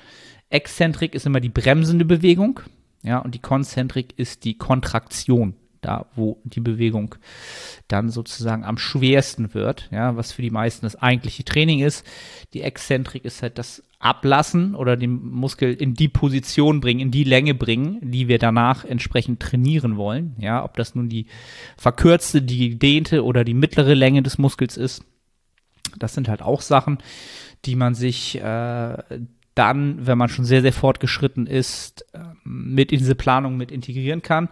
Exzentrik 0.50 1.16
ist 1.16 1.26
immer 1.26 1.40
die 1.40 1.50
bremsende 1.50 2.06
Bewegung, 2.06 2.60
ja, 3.02 3.18
und 3.18 3.34
die 3.34 3.42
Konzentrik 3.42 4.18
ist 4.18 4.46
die 4.46 4.58
Kontraktion 4.58 5.56
da 5.84 6.06
wo 6.16 6.42
die 6.44 6.60
Bewegung 6.60 7.16
dann 7.88 8.10
sozusagen 8.10 8.64
am 8.64 8.78
schwersten 8.78 9.54
wird, 9.54 9.90
ja, 9.92 10.16
was 10.16 10.32
für 10.32 10.42
die 10.42 10.50
meisten 10.50 10.86
das 10.86 10.96
eigentliche 10.96 11.44
Training 11.44 11.80
ist. 11.80 12.06
Die 12.54 12.62
Exzentrik 12.62 13.26
ist 13.26 13.42
halt 13.42 13.58
das 13.58 13.84
Ablassen 14.04 14.76
oder 14.76 14.98
den 14.98 15.26
Muskel 15.32 15.74
in 15.74 15.94
die 15.94 16.10
Position 16.10 16.82
bringen, 16.82 17.00
in 17.00 17.12
die 17.12 17.24
Länge 17.24 17.54
bringen, 17.54 18.00
die 18.02 18.28
wir 18.28 18.38
danach 18.38 18.84
entsprechend 18.84 19.40
trainieren 19.40 19.96
wollen. 19.96 20.36
Ja, 20.40 20.64
ob 20.64 20.76
das 20.76 20.94
nun 20.94 21.10
die 21.10 21.28
verkürzte, 21.78 22.42
die 22.42 22.72
gedehnte 22.72 23.24
oder 23.24 23.44
die 23.44 23.54
mittlere 23.54 23.94
Länge 23.94 24.22
des 24.22 24.38
Muskels 24.38 24.78
ist. 24.78 25.06
Das 25.98 26.14
sind 26.14 26.28
halt 26.28 26.42
auch 26.42 26.62
Sachen, 26.62 26.98
die 27.66 27.76
man 27.76 27.96
sich 27.96 28.42
äh, 28.42 28.98
dann, 29.56 30.06
wenn 30.06 30.18
man 30.18 30.30
schon 30.30 30.46
sehr, 30.46 30.62
sehr 30.62 30.74
fortgeschritten 30.74 31.48
ist, 31.48 32.06
ähm, 32.14 32.38
mit 32.44 32.92
in 32.92 33.00
diese 33.00 33.16
Planung 33.16 33.56
mit 33.58 33.72
integrieren 33.72 34.22
kann. 34.22 34.50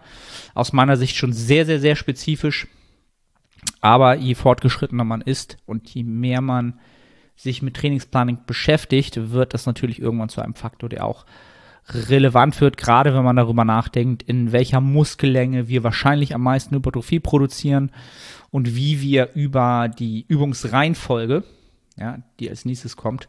Aus 0.54 0.72
meiner 0.72 0.96
Sicht 0.96 1.16
schon 1.16 1.32
sehr, 1.32 1.66
sehr, 1.66 1.80
sehr 1.80 1.96
spezifisch. 1.96 2.68
Aber 3.80 4.16
je 4.16 4.34
fortgeschrittener 4.34 5.04
man 5.04 5.20
ist 5.20 5.56
und 5.66 5.90
je 5.90 6.04
mehr 6.04 6.40
man 6.40 6.80
sich 7.42 7.62
mit 7.62 7.76
Trainingsplanung 7.76 8.38
beschäftigt, 8.46 9.32
wird 9.32 9.54
das 9.54 9.66
natürlich 9.66 10.00
irgendwann 10.00 10.28
zu 10.28 10.40
einem 10.40 10.54
Faktor, 10.54 10.88
der 10.88 11.04
auch 11.04 11.26
relevant 11.88 12.60
wird, 12.60 12.76
gerade 12.76 13.12
wenn 13.12 13.24
man 13.24 13.36
darüber 13.36 13.64
nachdenkt, 13.64 14.22
in 14.22 14.52
welcher 14.52 14.80
Muskellänge 14.80 15.66
wir 15.66 15.82
wahrscheinlich 15.82 16.34
am 16.34 16.42
meisten 16.42 16.76
Hypertrophie 16.76 17.18
produzieren 17.18 17.90
und 18.50 18.76
wie 18.76 19.00
wir 19.00 19.30
über 19.34 19.88
die 19.88 20.24
Übungsreihenfolge, 20.28 21.42
ja, 21.96 22.18
die 22.38 22.48
als 22.48 22.64
nächstes 22.64 22.96
kommt, 22.96 23.28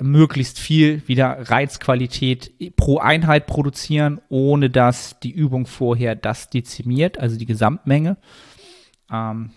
möglichst 0.00 0.58
viel 0.58 1.06
wieder 1.08 1.50
Reizqualität 1.50 2.52
pro 2.76 2.98
Einheit 2.98 3.46
produzieren, 3.46 4.20
ohne 4.28 4.70
dass 4.70 5.18
die 5.20 5.32
Übung 5.32 5.66
vorher 5.66 6.14
das 6.14 6.50
dezimiert, 6.50 7.18
also 7.18 7.36
die 7.36 7.46
Gesamtmenge. 7.46 8.16
Ähm, 9.10 9.50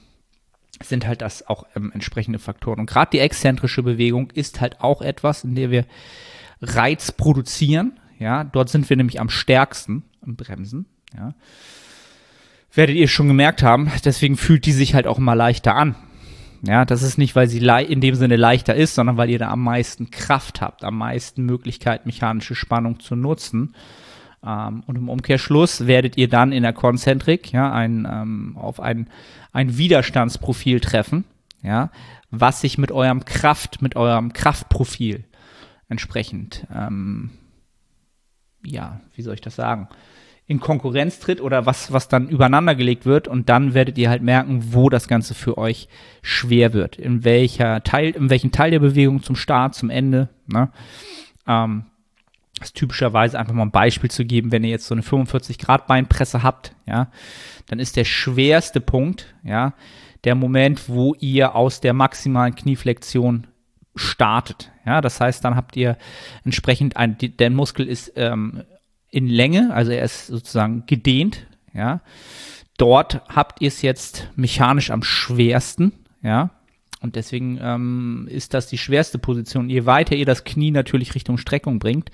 sind 0.84 1.08
halt 1.08 1.22
das 1.22 1.48
auch 1.48 1.66
ähm, 1.76 1.92
entsprechende 1.94 2.40
Faktoren. 2.40 2.80
Und 2.80 2.86
gerade 2.86 3.12
die 3.12 3.20
exzentrische 3.20 3.84
Bewegung 3.84 4.32
ist 4.32 4.62
halt 4.62 4.82
auch 4.82 5.02
etwas, 5.02 5.44
in 5.44 5.56
der 5.56 5.72
wir 5.72 5.86
Reiz 6.62 7.12
produzieren. 7.12 8.00
Ja, 8.20 8.44
dort 8.44 8.70
sind 8.70 8.90
wir 8.90 8.98
nämlich 8.98 9.20
am 9.20 9.30
stärksten 9.30 10.04
im 10.26 10.36
Bremsen. 10.36 10.86
Ja. 11.18 11.34
Werdet 12.74 12.96
ihr 12.96 13.08
schon 13.08 13.28
gemerkt 13.28 13.64
haben, 13.64 13.92
deswegen 14.04 14.38
fühlt 14.38 14.66
die 14.66 14.74
sich 14.74 14.94
halt 14.94 15.08
auch 15.08 15.18
mal 15.18 15.34
leichter 15.34 15.76
an. 15.76 15.96
Ja, 16.62 16.84
das 16.84 17.04
ist 17.04 17.18
nicht, 17.18 17.36
weil 17.36 17.48
sie 17.48 17.60
in 17.60 18.02
dem 18.02 18.16
Sinne 18.16 18.38
leichter 18.38 18.76
ist, 18.76 18.96
sondern 18.96 19.18
weil 19.18 19.30
ihr 19.30 19.40
da 19.40 19.50
am 19.50 19.64
meisten 19.64 20.10
Kraft 20.10 20.62
habt, 20.62 20.84
am 20.84 20.98
meisten 20.98 21.44
Möglichkeit, 21.44 22.06
mechanische 22.06 22.56
Spannung 22.56 23.00
zu 23.00 23.16
nutzen. 23.16 23.76
Ähm, 24.46 24.84
und 24.86 24.98
im 24.98 25.10
Umkehrschluss 25.10 25.88
werdet 25.88 26.18
ihr 26.18 26.30
dann 26.30 26.52
in 26.52 26.64
der 26.64 26.74
Konzentrik 26.74 27.52
ja, 27.52 27.72
ein, 27.72 28.08
ähm, 28.10 28.58
auf 28.58 28.80
ein, 28.80 29.10
ein 29.52 29.78
Widerstandsprofil 29.78 30.80
treffen, 30.80 31.26
ja, 31.64 31.90
was 32.30 32.62
sich 32.62 32.78
mit 32.78 32.92
eurem 32.92 33.26
Kraft, 33.26 33.82
mit 33.82 33.96
eurem 33.96 34.34
Kraftprofil 34.34 35.24
entsprechend, 35.90 36.68
ähm, 36.74 37.32
ja, 38.64 39.02
wie 39.16 39.22
soll 39.22 39.36
ich 39.36 39.42
das 39.42 39.56
sagen, 39.56 39.88
in 40.48 40.60
Konkurrenz 40.60 41.20
tritt 41.20 41.42
oder 41.42 41.66
was, 41.66 41.92
was 41.92 42.08
dann 42.08 42.30
übereinander 42.30 42.76
gelegt 42.76 43.06
wird 43.06 43.28
und 43.28 43.50
dann 43.50 43.74
werdet 43.74 43.98
ihr 43.98 44.10
halt 44.10 44.22
merken, 44.22 44.74
wo 44.74 44.90
das 44.90 45.08
Ganze 45.08 45.34
für 45.34 45.58
euch 45.58 45.88
schwer 46.22 46.74
wird. 46.74 46.98
In 46.98 47.24
welcher 47.24 47.84
Teil, 47.84 48.12
in 48.12 48.30
welchem 48.30 48.52
Teil 48.52 48.70
der 48.70 48.80
Bewegung 48.80 49.24
zum 49.24 49.36
Start, 49.36 49.74
zum 49.74 49.90
Ende. 49.90 50.30
Ne? 50.46 50.70
Ähm, 51.48 51.86
das 52.60 52.70
ist 52.70 52.76
typischerweise 52.76 53.38
einfach 53.38 53.54
mal 53.54 53.64
ein 53.64 53.72
Beispiel 53.72 54.10
zu 54.10 54.26
geben, 54.26 54.52
wenn 54.52 54.64
ihr 54.64 54.70
jetzt 54.70 54.88
so 54.88 54.96
eine 54.96 55.04
45 55.04 55.58
Grad 55.58 55.88
Beinpresse 55.88 56.42
habt, 56.42 56.74
ja, 56.86 57.12
dann 57.68 57.80
ist 57.80 57.98
der 57.98 58.06
schwerste 58.06 58.80
Punkt, 58.82 59.36
ja, 59.44 59.74
der 60.24 60.36
Moment, 60.36 60.90
wo 60.90 61.16
ihr 61.20 61.56
aus 61.56 61.82
der 61.82 61.94
maximalen 61.94 62.56
Knieflexion 62.56 63.48
startet. 63.96 64.72
Ja, 64.86 65.02
das 65.02 65.20
heißt, 65.20 65.44
dann 65.44 65.56
habt 65.56 65.76
ihr 65.76 65.98
entsprechend 66.44 66.98
ein, 66.98 67.18
der 67.18 67.50
Muskel 67.50 67.88
ist 67.88 68.14
ähm, 68.16 68.64
in 69.10 69.28
Länge, 69.28 69.74
also 69.74 69.92
er 69.92 70.04
ist 70.04 70.28
sozusagen 70.28 70.86
gedehnt, 70.86 71.48
ja. 71.74 72.02
Dort 72.78 73.22
habt 73.34 73.62
ihr 73.62 73.70
es 73.70 73.82
jetzt 73.82 74.30
mechanisch 74.36 74.92
am 74.92 75.04
schwersten, 75.04 75.94
ja. 76.22 76.50
Und 77.06 77.16
deswegen 77.16 77.60
ähm, 77.62 78.28
ist 78.32 78.56
das 78.56 78.66
die 78.66 78.80
schwerste 78.80 79.20
Position. 79.20 79.70
Je 79.70 79.86
weiter 79.86 80.16
ihr 80.16 80.26
das 80.26 80.44
Knie 80.44 80.72
natürlich 80.72 81.14
Richtung 81.14 81.38
Streckung 81.38 81.78
bringt, 81.78 82.10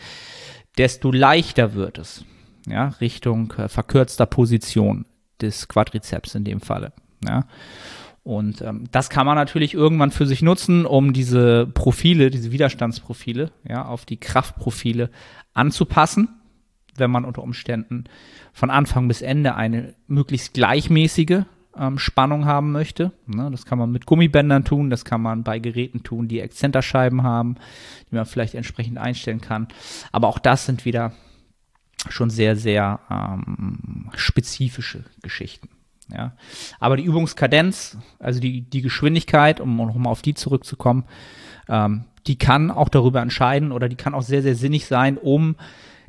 desto 0.78 1.14
leichter 1.14 1.76
wird 1.76 1.98
es, 1.98 2.26
ja, 2.68 2.90
Richtung 3.00 3.54
äh, 3.54 3.70
verkürzter 3.70 4.26
Position 4.26 5.06
des 5.40 5.70
Quadrizeps 5.70 6.36
in 6.36 6.44
dem 6.44 6.60
Falle, 6.60 6.92
ja. 7.26 7.46
Und 8.24 8.62
ähm, 8.62 8.84
das 8.92 9.10
kann 9.10 9.26
man 9.26 9.36
natürlich 9.36 9.74
irgendwann 9.74 10.12
für 10.12 10.28
sich 10.28 10.42
nutzen, 10.42 10.86
um 10.86 11.14
diese 11.14 11.68
Profile, 11.68 12.30
diese 12.30 12.52
Widerstandsprofile, 12.52 13.52
ja, 13.66 13.86
auf 13.86 14.06
die 14.06 14.18
Kraftprofile 14.18 15.10
anzupassen 15.54 16.28
wenn 16.98 17.10
man 17.12 17.26
unter 17.26 17.42
Umständen 17.42 18.04
von 18.52 18.70
Anfang 18.70 19.08
bis 19.08 19.22
Ende 19.22 19.56
eine 19.56 19.94
möglichst 20.08 20.54
gleichmäßige 20.54 21.44
ähm, 21.78 21.98
Spannung 21.98 22.46
haben 22.46 22.72
möchte. 22.72 23.12
Ne, 23.28 23.50
das 23.52 23.66
kann 23.66 23.78
man 23.78 23.92
mit 23.92 24.06
Gummibändern 24.06 24.64
tun, 24.64 24.90
das 24.90 25.06
kann 25.06 25.22
man 25.22 25.44
bei 25.44 25.60
Geräten 25.60 26.04
tun, 26.04 26.28
die 26.28 26.40
Exzenterscheiben 26.40 27.24
haben, 27.24 27.56
die 28.10 28.16
man 28.16 28.26
vielleicht 28.26 28.56
entsprechend 28.56 28.98
einstellen 28.98 29.42
kann. 29.42 29.68
Aber 30.12 30.28
auch 30.28 30.40
das 30.40 30.66
sind 30.66 30.86
wieder 30.86 31.14
schon 32.10 32.30
sehr, 32.30 32.56
sehr 32.56 33.00
ähm, 33.10 34.10
spezifische 34.16 35.04
Geschichten. 35.22 35.70
Ja. 36.12 36.34
Aber 36.80 36.98
die 36.98 37.04
Übungskadenz, 37.04 37.98
also 38.20 38.40
die, 38.40 38.62
die 38.62 38.82
Geschwindigkeit, 38.82 39.62
um 39.62 39.78
nochmal 39.78 40.12
auf 40.12 40.22
die 40.22 40.34
zurückzukommen, 40.34 41.06
ähm, 41.70 42.06
die 42.28 42.38
kann 42.38 42.70
auch 42.70 42.90
darüber 42.90 43.22
entscheiden 43.22 43.72
oder 43.72 43.90
die 43.90 43.96
kann 43.96 44.14
auch 44.14 44.22
sehr, 44.22 44.42
sehr 44.42 44.56
sinnig 44.56 44.86
sein, 44.86 45.18
um 45.18 45.56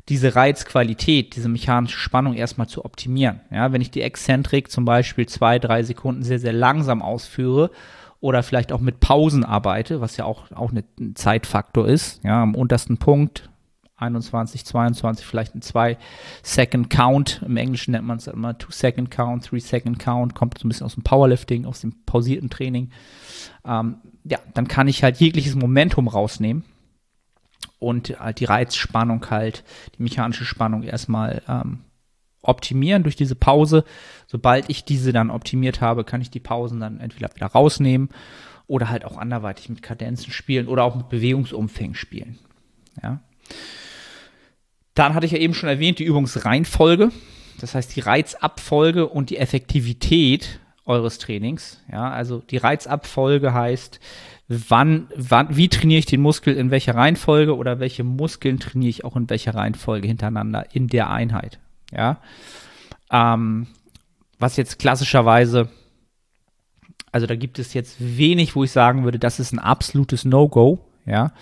diese 0.09 0.35
Reizqualität, 0.35 1.35
diese 1.35 1.49
mechanische 1.49 1.97
Spannung 1.97 2.33
erstmal 2.33 2.67
zu 2.67 2.83
optimieren. 2.83 3.39
Ja, 3.51 3.71
wenn 3.71 3.81
ich 3.81 3.91
die 3.91 4.01
Exzentrik 4.01 4.69
zum 4.69 4.85
Beispiel 4.85 5.27
zwei, 5.27 5.59
drei 5.59 5.83
Sekunden 5.83 6.23
sehr, 6.23 6.39
sehr 6.39 6.53
langsam 6.53 7.01
ausführe 7.01 7.71
oder 8.19 8.43
vielleicht 8.43 8.71
auch 8.71 8.81
mit 8.81 8.99
Pausen 8.99 9.43
arbeite, 9.45 10.01
was 10.01 10.17
ja 10.17 10.25
auch, 10.25 10.51
auch 10.51 10.71
ein 10.71 11.15
Zeitfaktor 11.15 11.87
ist, 11.87 12.21
ja, 12.23 12.41
am 12.41 12.55
untersten 12.55 12.97
Punkt, 12.97 13.49
21, 13.95 14.65
22, 14.65 15.25
vielleicht 15.25 15.55
ein 15.55 15.61
2-Second-Count. 15.61 17.41
Im 17.45 17.55
Englischen 17.55 17.91
nennt 17.91 18.05
man 18.05 18.17
es 18.17 18.27
immer 18.27 18.51
2-Second-Count, 18.51 19.47
3-Second-Count, 19.47 20.35
kommt 20.35 20.57
so 20.57 20.67
ein 20.67 20.69
bisschen 20.69 20.85
aus 20.85 20.95
dem 20.95 21.03
Powerlifting, 21.03 21.65
aus 21.65 21.79
dem 21.79 22.03
pausierten 22.05 22.49
Training. 22.49 22.91
Ähm, 23.65 23.97
ja, 24.25 24.39
dann 24.53 24.67
kann 24.67 24.89
ich 24.89 25.03
halt 25.03 25.17
jegliches 25.17 25.55
Momentum 25.55 26.09
rausnehmen 26.09 26.65
und 27.83 28.19
halt 28.19 28.39
die 28.39 28.45
Reizspannung 28.45 29.29
halt, 29.29 29.63
die 29.97 30.03
mechanische 30.03 30.45
Spannung 30.45 30.83
erstmal 30.83 31.41
ähm, 31.47 31.79
optimieren 32.41 33.03
durch 33.03 33.15
diese 33.15 33.35
Pause. 33.35 33.83
Sobald 34.27 34.69
ich 34.69 34.85
diese 34.85 35.11
dann 35.11 35.29
optimiert 35.29 35.81
habe, 35.81 36.03
kann 36.03 36.21
ich 36.21 36.29
die 36.29 36.39
Pausen 36.39 36.79
dann 36.79 36.99
entweder 36.99 37.33
wieder 37.35 37.47
rausnehmen 37.47 38.09
oder 38.67 38.89
halt 38.89 39.05
auch 39.05 39.17
anderweitig 39.17 39.69
mit 39.69 39.81
Kadenzen 39.81 40.31
spielen 40.31 40.67
oder 40.67 40.83
auch 40.83 40.95
mit 40.95 41.09
Bewegungsumfängen 41.09 41.95
spielen. 41.95 42.39
Ja. 43.01 43.19
Dann 44.93 45.13
hatte 45.13 45.25
ich 45.25 45.31
ja 45.31 45.39
eben 45.39 45.53
schon 45.53 45.69
erwähnt, 45.69 45.99
die 45.99 46.05
Übungsreihenfolge. 46.05 47.11
Das 47.59 47.75
heißt, 47.75 47.95
die 47.95 48.01
Reizabfolge 48.01 49.07
und 49.07 49.29
die 49.29 49.37
Effektivität 49.37 50.59
eures 50.85 51.17
Trainings. 51.17 51.81
Ja, 51.91 52.11
also 52.11 52.39
die 52.39 52.57
Reizabfolge 52.57 53.53
heißt, 53.53 53.99
wann, 54.47 55.07
wann, 55.15 55.55
wie 55.55 55.69
trainiere 55.69 55.99
ich 55.99 56.05
den 56.05 56.21
Muskel 56.21 56.55
in 56.55 56.71
welcher 56.71 56.95
Reihenfolge 56.95 57.55
oder 57.55 57.79
welche 57.79 58.03
Muskeln 58.03 58.59
trainiere 58.59 58.89
ich 58.89 59.05
auch 59.05 59.15
in 59.15 59.29
welcher 59.29 59.55
Reihenfolge 59.55 60.07
hintereinander 60.07 60.65
in 60.73 60.87
der 60.87 61.09
Einheit. 61.09 61.59
Ja, 61.91 62.19
ähm, 63.11 63.67
was 64.39 64.57
jetzt 64.57 64.79
klassischerweise, 64.79 65.69
also 67.11 67.27
da 67.27 67.35
gibt 67.35 67.59
es 67.59 67.73
jetzt 67.73 67.97
wenig, 67.99 68.55
wo 68.55 68.63
ich 68.63 68.71
sagen 68.71 69.03
würde, 69.03 69.19
das 69.19 69.39
ist 69.39 69.53
ein 69.53 69.59
absolutes 69.59 70.25
No-Go. 70.25 70.79
Ja, 71.05 71.33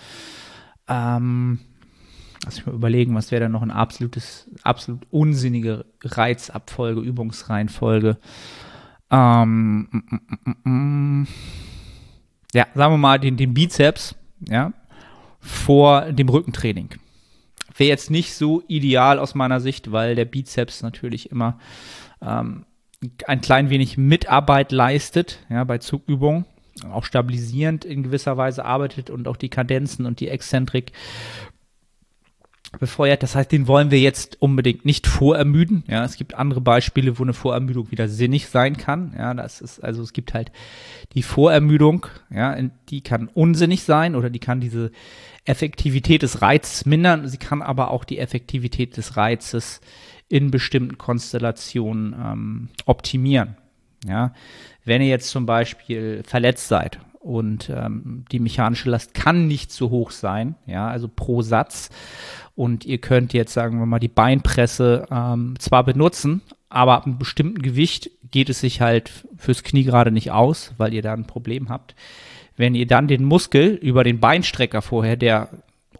ähm, 0.88 1.60
Lass 2.44 2.56
mich 2.56 2.66
mal 2.66 2.74
überlegen, 2.74 3.14
was 3.14 3.30
wäre 3.30 3.42
da 3.42 3.48
noch 3.48 3.62
ein 3.62 3.70
absolutes, 3.70 4.50
absolut 4.64 5.06
unsinnige 5.10 5.84
Reizabfolge, 6.02 7.00
Übungsreihenfolge. 7.00 8.18
Ähm, 9.10 9.88
mm, 9.92 10.20
mm, 10.64 10.70
mm, 10.70 11.28
ja, 12.54 12.66
sagen 12.74 12.94
wir 12.94 12.98
mal 12.98 13.18
den, 13.18 13.36
den 13.36 13.54
Bizeps, 13.54 14.14
ja, 14.48 14.72
vor 15.40 16.12
dem 16.12 16.28
Rückentraining. 16.28 16.90
Wäre 17.76 17.88
jetzt 17.88 18.10
nicht 18.10 18.34
so 18.34 18.62
ideal 18.68 19.18
aus 19.18 19.34
meiner 19.34 19.60
Sicht, 19.60 19.92
weil 19.92 20.14
der 20.14 20.26
Bizeps 20.26 20.82
natürlich 20.82 21.30
immer 21.30 21.58
ähm, 22.20 22.64
ein 23.26 23.40
klein 23.40 23.70
wenig 23.70 23.96
Mitarbeit 23.96 24.72
leistet, 24.72 25.38
ja, 25.48 25.64
bei 25.64 25.78
Zugübungen, 25.78 26.44
auch 26.90 27.04
stabilisierend 27.04 27.84
in 27.84 28.02
gewisser 28.02 28.36
Weise 28.36 28.64
arbeitet 28.64 29.10
und 29.10 29.28
auch 29.28 29.36
die 29.36 29.48
Kadenzen 29.48 30.06
und 30.06 30.20
die 30.20 30.28
Exzentrik 30.28 30.92
befeuert. 32.78 33.22
Das 33.22 33.34
heißt, 33.34 33.52
den 33.52 33.66
wollen 33.66 33.90
wir 33.90 34.00
jetzt 34.00 34.40
unbedingt 34.40 34.84
nicht 34.84 35.06
vorermüden. 35.06 35.84
Ja, 35.88 36.04
es 36.04 36.16
gibt 36.16 36.34
andere 36.34 36.60
Beispiele, 36.60 37.18
wo 37.18 37.22
eine 37.22 37.34
Vorermüdung 37.34 37.90
wieder 37.90 38.08
sinnig 38.08 38.48
sein 38.48 38.76
kann. 38.76 39.14
Ja, 39.16 39.34
das 39.34 39.60
ist, 39.60 39.80
also 39.80 40.02
es 40.02 40.12
gibt 40.12 40.34
halt 40.34 40.52
die 41.14 41.22
Vorermüdung, 41.22 42.06
ja, 42.30 42.56
die 42.88 43.02
kann 43.02 43.28
unsinnig 43.28 43.84
sein 43.84 44.14
oder 44.14 44.30
die 44.30 44.38
kann 44.38 44.60
diese 44.60 44.90
Effektivität 45.44 46.22
des 46.22 46.42
Reizes 46.42 46.86
mindern. 46.86 47.28
Sie 47.28 47.38
kann 47.38 47.62
aber 47.62 47.90
auch 47.90 48.04
die 48.04 48.18
Effektivität 48.18 48.96
des 48.96 49.16
Reizes 49.16 49.80
in 50.28 50.50
bestimmten 50.50 50.98
Konstellationen 50.98 52.14
ähm, 52.18 52.68
optimieren. 52.86 53.56
Ja, 54.06 54.32
wenn 54.84 55.02
ihr 55.02 55.08
jetzt 55.08 55.28
zum 55.28 55.46
Beispiel 55.46 56.22
verletzt 56.26 56.66
seid 56.66 56.98
und 57.20 57.70
ähm, 57.70 58.24
die 58.32 58.40
mechanische 58.40 58.90
Last 58.90 59.14
kann 59.14 59.46
nicht 59.46 59.70
zu 59.70 59.90
hoch 59.90 60.10
sein, 60.10 60.56
ja, 60.66 60.88
also 60.88 61.08
pro 61.08 61.42
Satz 61.42 61.90
und 62.54 62.84
ihr 62.84 62.98
könnt 62.98 63.32
jetzt, 63.32 63.52
sagen 63.52 63.78
wir 63.78 63.86
mal, 63.86 63.98
die 63.98 64.08
Beinpresse 64.08 65.06
ähm, 65.10 65.54
zwar 65.58 65.84
benutzen, 65.84 66.42
aber 66.68 66.94
ab 66.94 67.06
einem 67.06 67.18
bestimmten 67.18 67.62
Gewicht 67.62 68.10
geht 68.30 68.48
es 68.48 68.60
sich 68.60 68.80
halt 68.80 69.10
fürs 69.36 69.62
Knie 69.62 69.84
gerade 69.84 70.10
nicht 70.10 70.30
aus, 70.30 70.72
weil 70.78 70.94
ihr 70.94 71.02
da 71.02 71.12
ein 71.12 71.26
Problem 71.26 71.68
habt. 71.68 71.94
Wenn 72.56 72.74
ihr 72.74 72.86
dann 72.86 73.08
den 73.08 73.24
Muskel 73.24 73.74
über 73.74 74.04
den 74.04 74.20
Beinstrecker 74.20 74.82
vorher, 74.82 75.16
der 75.16 75.48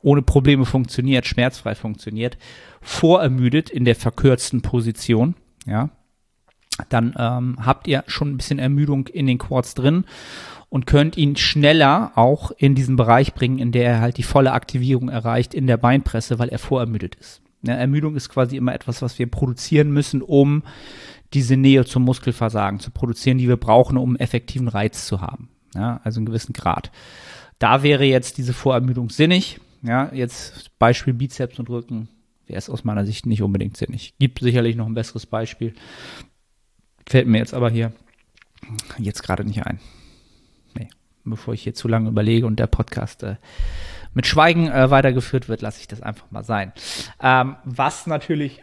ohne 0.02 0.22
Probleme 0.22 0.64
funktioniert, 0.64 1.26
schmerzfrei 1.26 1.74
funktioniert, 1.74 2.36
vorermüdet 2.80 3.70
in 3.70 3.84
der 3.84 3.96
verkürzten 3.96 4.62
Position, 4.62 5.34
ja, 5.66 5.90
dann 6.88 7.14
ähm, 7.18 7.58
habt 7.64 7.86
ihr 7.86 8.02
schon 8.06 8.30
ein 8.30 8.36
bisschen 8.36 8.58
Ermüdung 8.58 9.06
in 9.08 9.26
den 9.26 9.38
Quads 9.38 9.74
drin 9.74 10.04
und 10.72 10.86
könnt 10.86 11.18
ihn 11.18 11.36
schneller 11.36 12.12
auch 12.14 12.50
in 12.56 12.74
diesen 12.74 12.96
Bereich 12.96 13.34
bringen, 13.34 13.58
in 13.58 13.72
der 13.72 13.84
er 13.84 14.00
halt 14.00 14.16
die 14.16 14.22
volle 14.22 14.52
Aktivierung 14.52 15.10
erreicht 15.10 15.52
in 15.52 15.66
der 15.66 15.76
Beinpresse, 15.76 16.38
weil 16.38 16.48
er 16.48 16.58
vorermüdet 16.58 17.14
ist. 17.16 17.42
Ja, 17.60 17.74
Ermüdung 17.74 18.16
ist 18.16 18.30
quasi 18.30 18.56
immer 18.56 18.74
etwas, 18.74 19.02
was 19.02 19.18
wir 19.18 19.30
produzieren 19.30 19.90
müssen, 19.90 20.22
um 20.22 20.62
diese 21.34 21.58
Nähe 21.58 21.84
zum 21.84 22.04
Muskelversagen 22.04 22.80
zu 22.80 22.90
produzieren, 22.90 23.36
die 23.36 23.48
wir 23.48 23.58
brauchen, 23.58 23.98
um 23.98 24.16
effektiven 24.16 24.66
Reiz 24.66 25.04
zu 25.04 25.20
haben. 25.20 25.50
Ja, 25.74 26.00
also 26.04 26.20
einen 26.20 26.26
gewissen 26.26 26.54
Grad. 26.54 26.90
Da 27.58 27.82
wäre 27.82 28.04
jetzt 28.04 28.38
diese 28.38 28.54
Vorermüdung 28.54 29.10
sinnig. 29.10 29.60
Ja, 29.82 30.10
jetzt 30.14 30.70
Beispiel 30.78 31.12
Bizeps 31.12 31.58
und 31.58 31.68
Rücken 31.68 32.08
wäre 32.46 32.58
es 32.58 32.70
aus 32.70 32.82
meiner 32.82 33.04
Sicht 33.04 33.26
nicht 33.26 33.42
unbedingt 33.42 33.76
sinnig. 33.76 34.14
Gibt 34.18 34.38
sicherlich 34.38 34.76
noch 34.76 34.86
ein 34.86 34.94
besseres 34.94 35.26
Beispiel. 35.26 35.74
Fällt 37.06 37.26
mir 37.26 37.38
jetzt 37.38 37.52
aber 37.52 37.68
hier 37.68 37.92
jetzt 38.96 39.22
gerade 39.22 39.44
nicht 39.44 39.66
ein 39.66 39.78
bevor 41.32 41.54
ich 41.54 41.62
hier 41.62 41.74
zu 41.74 41.88
lange 41.88 42.08
überlege 42.08 42.46
und 42.46 42.58
der 42.58 42.66
Podcast 42.66 43.22
äh, 43.22 43.36
mit 44.14 44.26
Schweigen 44.26 44.68
äh, 44.68 44.90
weitergeführt 44.90 45.48
wird, 45.48 45.62
lasse 45.62 45.80
ich 45.80 45.88
das 45.88 46.02
einfach 46.02 46.30
mal 46.30 46.44
sein. 46.44 46.72
Ähm, 47.22 47.56
was 47.64 48.06
natürlich 48.06 48.62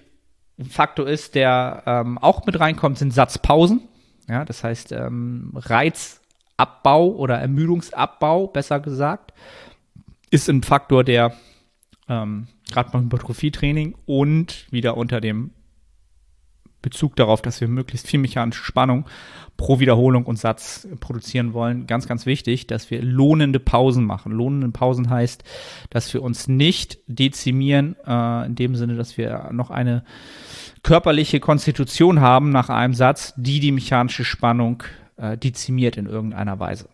ein 0.57 0.65
Faktor 0.65 1.07
ist, 1.07 1.35
der 1.35 1.83
ähm, 1.85 2.17
auch 2.17 2.45
mit 2.45 2.59
reinkommt, 2.59 2.97
sind 2.97 3.13
Satzpausen. 3.13 3.81
Ja, 4.27 4.45
das 4.45 4.63
heißt 4.63 4.91
ähm, 4.91 5.51
Reizabbau 5.55 7.07
oder 7.09 7.39
Ermüdungsabbau, 7.39 8.47
besser 8.47 8.79
gesagt, 8.79 9.33
ist 10.29 10.49
ein 10.49 10.61
Faktor, 10.61 11.03
der 11.03 11.33
ähm, 12.07 12.47
gerade 12.71 12.91
beim 12.91 13.05
Hypertrophietraining 13.05 13.95
und 14.05 14.67
wieder 14.69 14.97
unter 14.97 15.21
dem 15.21 15.51
Bezug 16.81 17.15
darauf, 17.15 17.41
dass 17.41 17.59
wir 17.59 17.67
möglichst 17.67 18.07
viel 18.07 18.19
mechanische 18.19 18.63
Spannung 18.63 19.05
pro 19.57 19.79
Wiederholung 19.81 20.25
und 20.25 20.37
Satz 20.37 20.87
produzieren 21.01 21.53
wollen. 21.53 21.85
Ganz, 21.85 22.07
ganz 22.07 22.25
wichtig, 22.25 22.67
dass 22.67 22.89
wir 22.89 23.01
lohnende 23.01 23.59
Pausen 23.59 24.05
machen. 24.05 24.31
Lohnende 24.31 24.69
Pausen 24.69 25.09
heißt, 25.09 25.43
dass 25.89 26.13
wir 26.13 26.23
uns 26.23 26.47
nicht 26.47 26.99
dezimieren, 27.07 27.97
äh, 28.07 28.45
in 28.45 28.55
dem 28.55 28.75
Sinne, 28.75 28.95
dass 28.95 29.17
wir 29.17 29.49
noch 29.51 29.69
eine 29.69 30.03
körperliche 30.81 31.41
Konstitution 31.41 32.21
haben 32.21 32.51
nach 32.51 32.69
einem 32.69 32.93
Satz, 32.93 33.33
die 33.35 33.59
die 33.59 33.73
mechanische 33.73 34.23
Spannung 34.23 34.83
äh, 35.17 35.37
dezimiert 35.37 35.97
in 35.97 36.05
irgendeiner 36.05 36.59
Weise. 36.59 36.87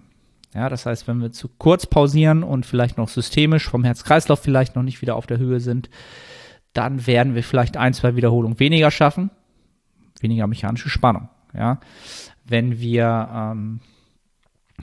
Ja, 0.55 0.69
das 0.69 0.87
heißt, 0.87 1.07
wenn 1.07 1.21
wir 1.21 1.31
zu 1.31 1.49
kurz 1.49 1.85
pausieren 1.85 2.41
und 2.41 2.65
vielleicht 2.65 2.97
noch 2.97 3.09
systemisch 3.09 3.69
vom 3.69 3.83
Herz-Kreislauf 3.83 4.39
vielleicht 4.39 4.75
noch 4.75 4.83
nicht 4.83 5.01
wieder 5.01 5.15
auf 5.17 5.27
der 5.27 5.37
Höhe 5.37 5.59
sind, 5.59 5.89
dann 6.73 7.05
werden 7.05 7.35
wir 7.35 7.43
vielleicht 7.43 7.77
ein, 7.77 7.93
zwei 7.93 8.15
Wiederholungen 8.15 8.59
weniger 8.59 8.89
schaffen 8.89 9.29
weniger 10.25 10.47
mechanische 10.47 10.89
Spannung. 10.89 11.29
Ja, 11.53 11.79
wenn 12.45 12.79
wir 12.79 13.29
ähm, 13.31 13.79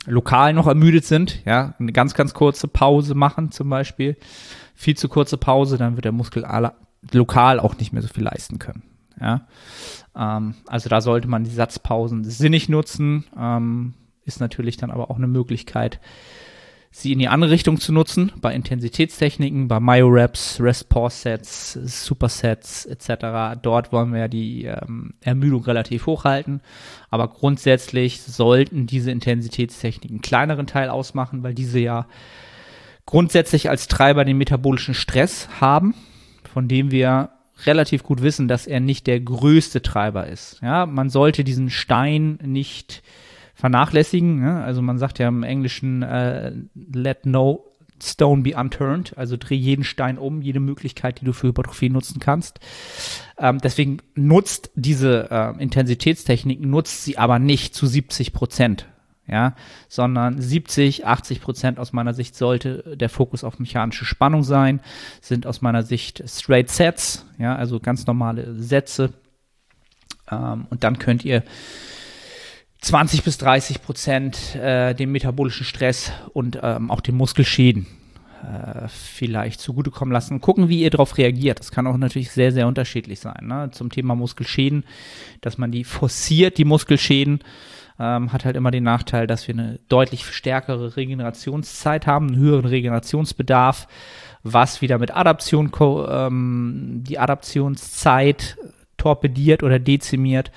lokal 0.06 0.52
noch 0.54 0.66
ermüdet 0.66 1.04
sind, 1.04 1.44
ja, 1.44 1.74
eine 1.78 1.92
ganz, 1.92 2.14
ganz 2.14 2.32
kurze 2.32 2.68
Pause 2.68 3.14
machen 3.14 3.50
zum 3.50 3.68
Beispiel, 3.68 4.16
viel 4.74 4.96
zu 4.96 5.08
kurze 5.08 5.36
Pause, 5.36 5.76
dann 5.78 5.96
wird 5.96 6.04
der 6.04 6.12
Muskel 6.12 6.46
lokal 7.12 7.60
auch 7.60 7.76
nicht 7.76 7.92
mehr 7.92 8.02
so 8.02 8.08
viel 8.08 8.24
leisten 8.24 8.58
können. 8.58 8.82
Ja, 9.20 9.46
ähm, 10.16 10.54
also 10.66 10.88
da 10.88 11.00
sollte 11.00 11.28
man 11.28 11.44
die 11.44 11.50
Satzpausen 11.50 12.24
sinnig 12.24 12.68
nutzen, 12.68 13.24
ähm, 13.38 13.94
ist 14.24 14.40
natürlich 14.40 14.76
dann 14.76 14.90
aber 14.90 15.10
auch 15.10 15.16
eine 15.16 15.26
Möglichkeit, 15.26 16.00
sie 16.94 17.12
in 17.12 17.18
die 17.18 17.28
andere 17.28 17.50
Richtung 17.50 17.80
zu 17.80 17.90
nutzen, 17.92 18.32
bei 18.40 18.54
Intensitätstechniken, 18.54 19.66
bei 19.66 19.80
Myo-Reps, 19.80 20.60
Rest-Pause-Sets, 20.60 21.72
Supersets 21.72 22.84
etc. 22.84 23.58
Dort 23.60 23.92
wollen 23.92 24.12
wir 24.12 24.28
die 24.28 24.66
ähm, 24.66 25.14
Ermüdung 25.22 25.64
relativ 25.64 26.06
hoch 26.06 26.24
halten, 26.24 26.60
aber 27.10 27.28
grundsätzlich 27.28 28.20
sollten 28.20 28.86
diese 28.86 29.10
Intensitätstechniken 29.10 30.16
einen 30.16 30.22
kleineren 30.22 30.66
Teil 30.66 30.90
ausmachen, 30.90 31.42
weil 31.42 31.54
diese 31.54 31.80
ja 31.80 32.06
grundsätzlich 33.06 33.70
als 33.70 33.88
Treiber 33.88 34.26
den 34.26 34.36
metabolischen 34.36 34.94
Stress 34.94 35.48
haben, 35.60 35.94
von 36.52 36.68
dem 36.68 36.90
wir 36.90 37.30
relativ 37.64 38.02
gut 38.02 38.22
wissen, 38.22 38.48
dass 38.48 38.66
er 38.66 38.80
nicht 38.80 39.06
der 39.06 39.20
größte 39.20 39.80
Treiber 39.80 40.26
ist. 40.26 40.58
Ja, 40.62 40.84
man 40.84 41.08
sollte 41.08 41.42
diesen 41.42 41.70
Stein 41.70 42.38
nicht 42.42 43.02
vernachlässigen. 43.62 44.40
Ne? 44.40 44.60
Also 44.64 44.82
man 44.82 44.98
sagt 44.98 45.20
ja 45.20 45.28
im 45.28 45.44
Englischen, 45.44 46.02
äh, 46.02 46.50
let 46.74 47.26
no 47.26 47.64
stone 48.02 48.42
be 48.42 48.56
unturned, 48.56 49.16
also 49.16 49.36
dreh 49.36 49.54
jeden 49.54 49.84
Stein 49.84 50.18
um, 50.18 50.42
jede 50.42 50.58
Möglichkeit, 50.58 51.20
die 51.20 51.24
du 51.24 51.32
für 51.32 51.46
Hypertrophie 51.46 51.88
nutzen 51.88 52.18
kannst. 52.18 52.58
Ähm, 53.38 53.58
deswegen 53.62 53.98
nutzt 54.16 54.72
diese 54.74 55.30
äh, 55.30 55.62
Intensitätstechnik, 55.62 56.60
nutzt 56.60 57.04
sie 57.04 57.18
aber 57.18 57.38
nicht 57.38 57.76
zu 57.76 57.86
70 57.86 58.32
Prozent. 58.32 58.88
Ja, 59.28 59.54
sondern 59.88 60.42
70, 60.42 61.06
80 61.06 61.40
Prozent 61.40 61.78
aus 61.78 61.92
meiner 61.92 62.12
Sicht 62.12 62.34
sollte 62.34 62.96
der 62.96 63.08
Fokus 63.08 63.44
auf 63.44 63.60
mechanische 63.60 64.04
Spannung 64.04 64.42
sein, 64.42 64.80
sind 65.20 65.46
aus 65.46 65.62
meiner 65.62 65.84
Sicht 65.84 66.24
straight 66.26 66.68
Sets, 66.68 67.24
ja, 67.38 67.54
also 67.54 67.78
ganz 67.78 68.08
normale 68.08 68.60
Sätze. 68.60 69.12
Ähm, 70.28 70.66
und 70.70 70.82
dann 70.82 70.98
könnt 70.98 71.24
ihr 71.24 71.44
20 72.82 73.22
bis 73.22 73.38
30 73.38 73.80
Prozent 73.80 74.56
äh, 74.56 74.92
den 74.94 75.12
metabolischen 75.12 75.64
Stress 75.64 76.12
und 76.32 76.58
ähm, 76.62 76.90
auch 76.90 77.00
den 77.00 77.14
Muskelschäden 77.14 77.86
äh, 78.42 78.88
vielleicht 78.88 79.60
zugutekommen 79.60 80.12
lassen. 80.12 80.40
Gucken, 80.40 80.68
wie 80.68 80.82
ihr 80.82 80.90
darauf 80.90 81.16
reagiert. 81.16 81.60
Das 81.60 81.70
kann 81.70 81.86
auch 81.86 81.96
natürlich 81.96 82.32
sehr, 82.32 82.50
sehr 82.50 82.66
unterschiedlich 82.66 83.20
sein. 83.20 83.46
Ne? 83.46 83.70
Zum 83.70 83.90
Thema 83.90 84.16
Muskelschäden, 84.16 84.84
dass 85.42 85.58
man 85.58 85.70
die 85.70 85.84
forciert, 85.84 86.58
die 86.58 86.64
Muskelschäden, 86.64 87.38
ähm, 88.00 88.32
hat 88.32 88.44
halt 88.44 88.56
immer 88.56 88.72
den 88.72 88.82
Nachteil, 88.82 89.28
dass 89.28 89.46
wir 89.46 89.54
eine 89.54 89.78
deutlich 89.88 90.26
stärkere 90.26 90.96
Regenerationszeit 90.96 92.08
haben, 92.08 92.28
einen 92.28 92.36
höheren 92.36 92.64
Regenerationsbedarf, 92.64 93.86
was 94.42 94.82
wieder 94.82 94.98
mit 94.98 95.14
Adaption 95.14 95.70
ähm, 95.80 97.04
die 97.06 97.20
Adaptionszeit 97.20 98.56
torpediert 98.96 99.62
oder 99.62 99.78
dezimiert 99.78 100.50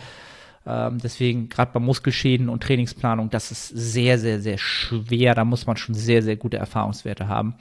ähm, 0.65 0.97
deswegen 0.97 1.49
gerade 1.49 1.71
bei 1.73 1.79
Muskelschäden 1.79 2.49
und 2.49 2.63
Trainingsplanung, 2.63 3.29
das 3.29 3.51
ist 3.51 3.67
sehr, 3.67 4.17
sehr, 4.17 4.39
sehr 4.41 4.57
schwer. 4.57 5.35
Da 5.35 5.45
muss 5.45 5.67
man 5.67 5.77
schon 5.77 5.95
sehr, 5.95 6.23
sehr 6.23 6.35
gute 6.35 6.57
Erfahrungswerte 6.57 7.27
haben. 7.27 7.55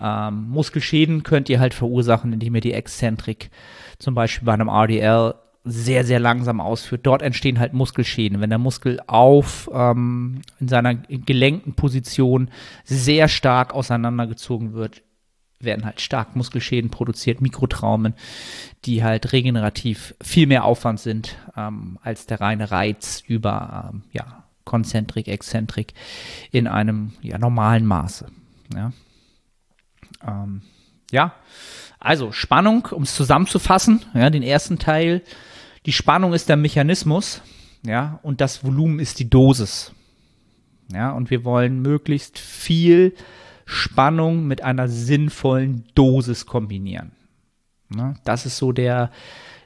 Ähm, 0.00 0.48
Muskelschäden 0.48 1.22
könnt 1.22 1.48
ihr 1.48 1.60
halt 1.60 1.74
verursachen, 1.74 2.32
indem 2.32 2.54
ihr 2.54 2.60
die 2.60 2.72
Exzentrik 2.72 3.50
zum 3.98 4.14
Beispiel 4.14 4.46
bei 4.46 4.54
einem 4.54 4.68
RDL 4.68 5.34
sehr, 5.64 6.04
sehr 6.04 6.20
langsam 6.20 6.60
ausführt. 6.60 7.02
Dort 7.04 7.20
entstehen 7.20 7.58
halt 7.58 7.74
Muskelschäden. 7.74 8.40
Wenn 8.40 8.50
der 8.50 8.58
Muskel 8.58 9.00
auf 9.06 9.68
ähm, 9.72 10.40
in 10.60 10.68
seiner 10.68 10.94
gelenkten 10.94 11.74
Position 11.74 12.50
sehr 12.84 13.28
stark 13.28 13.74
auseinandergezogen 13.74 14.72
wird, 14.72 15.02
werden 15.60 15.84
halt 15.84 16.00
stark 16.00 16.36
Muskelschäden 16.36 16.90
produziert, 16.90 17.40
Mikrotraumen, 17.40 18.14
die 18.84 19.02
halt 19.02 19.32
regenerativ 19.32 20.14
viel 20.22 20.46
mehr 20.46 20.64
Aufwand 20.64 21.00
sind 21.00 21.36
ähm, 21.56 21.98
als 22.02 22.26
der 22.26 22.40
reine 22.40 22.70
Reiz 22.70 23.22
über 23.26 23.90
ähm, 23.92 24.02
ja, 24.12 24.44
Konzentrik, 24.64 25.28
Exzentrik 25.28 25.94
in 26.52 26.66
einem 26.66 27.12
ja, 27.22 27.38
normalen 27.38 27.86
Maße. 27.86 28.26
Ja. 28.74 28.92
Ähm, 30.26 30.62
ja, 31.10 31.34
also 31.98 32.32
Spannung, 32.32 32.86
um 32.92 33.02
es 33.02 33.14
zusammenzufassen, 33.14 34.04
ja, 34.14 34.30
den 34.30 34.42
ersten 34.42 34.78
Teil. 34.78 35.22
Die 35.86 35.92
Spannung 35.92 36.34
ist 36.34 36.48
der 36.48 36.56
Mechanismus, 36.56 37.42
ja, 37.84 38.20
und 38.22 38.40
das 38.40 38.64
Volumen 38.64 39.00
ist 39.00 39.18
die 39.18 39.30
Dosis. 39.30 39.92
Ja, 40.92 41.12
und 41.12 41.30
wir 41.30 41.44
wollen 41.44 41.82
möglichst 41.82 42.38
viel 42.38 43.14
Spannung 43.70 44.46
mit 44.46 44.62
einer 44.62 44.88
sinnvollen 44.88 45.84
Dosis 45.94 46.46
kombinieren. 46.46 47.12
Ne? 47.90 48.14
Das 48.24 48.46
ist 48.46 48.56
so 48.56 48.72
der, 48.72 49.10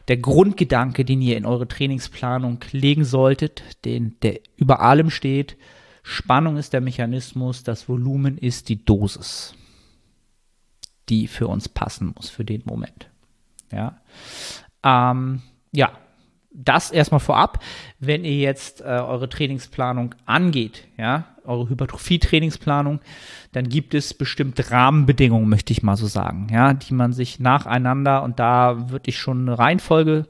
der 0.09 0.17
Grundgedanke, 0.17 1.05
den 1.05 1.23
ihr 1.23 1.37
in 1.37 1.47
eure 1.47 1.69
Trainingsplanung 1.69 2.59
legen 2.73 3.05
solltet, 3.05 3.63
den, 3.85 4.17
der 4.23 4.41
über 4.57 4.81
allem 4.81 5.09
steht. 5.09 5.57
Spannung 6.03 6.57
ist 6.57 6.73
der 6.73 6.81
Mechanismus, 6.81 7.63
das 7.63 7.89
Volumen 7.89 8.39
ist 8.39 8.69
die 8.69 8.85
Dosis, 8.85 9.55
die 11.09 11.29
für 11.29 11.47
uns 11.47 11.69
passen 11.69 12.13
muss 12.17 12.29
für 12.29 12.45
den 12.45 12.63
Moment. 12.65 13.09
Ja, 13.71 14.01
ähm, 14.83 15.43
ja 15.71 15.93
das 16.51 16.91
erstmal 16.91 17.21
vorab, 17.21 17.63
wenn 18.01 18.25
ihr 18.25 18.37
jetzt 18.37 18.81
äh, 18.81 18.85
eure 18.85 19.29
Trainingsplanung 19.29 20.17
angeht, 20.27 20.89
ja, 20.99 21.32
eure 21.45 21.69
Hypertrophie-Trainingsplanung, 21.69 23.01
dann 23.53 23.69
gibt 23.69 23.95
es 23.95 24.15
bestimmte 24.15 24.71
Rahmenbedingungen, 24.71 25.49
möchte 25.49 25.73
ich 25.73 25.83
mal 25.83 25.97
so 25.97 26.07
sagen, 26.07 26.49
ja, 26.53 26.75
die 26.75 26.95
man 26.95 27.13
sich 27.13 27.41
nacheinander 27.41 28.23
und 28.23 28.39
da 28.39 28.91
würde 28.91 29.09
ich 29.09 29.19
schon 29.19 29.49
eine 29.49 29.59
Reihenfolge 29.59 30.27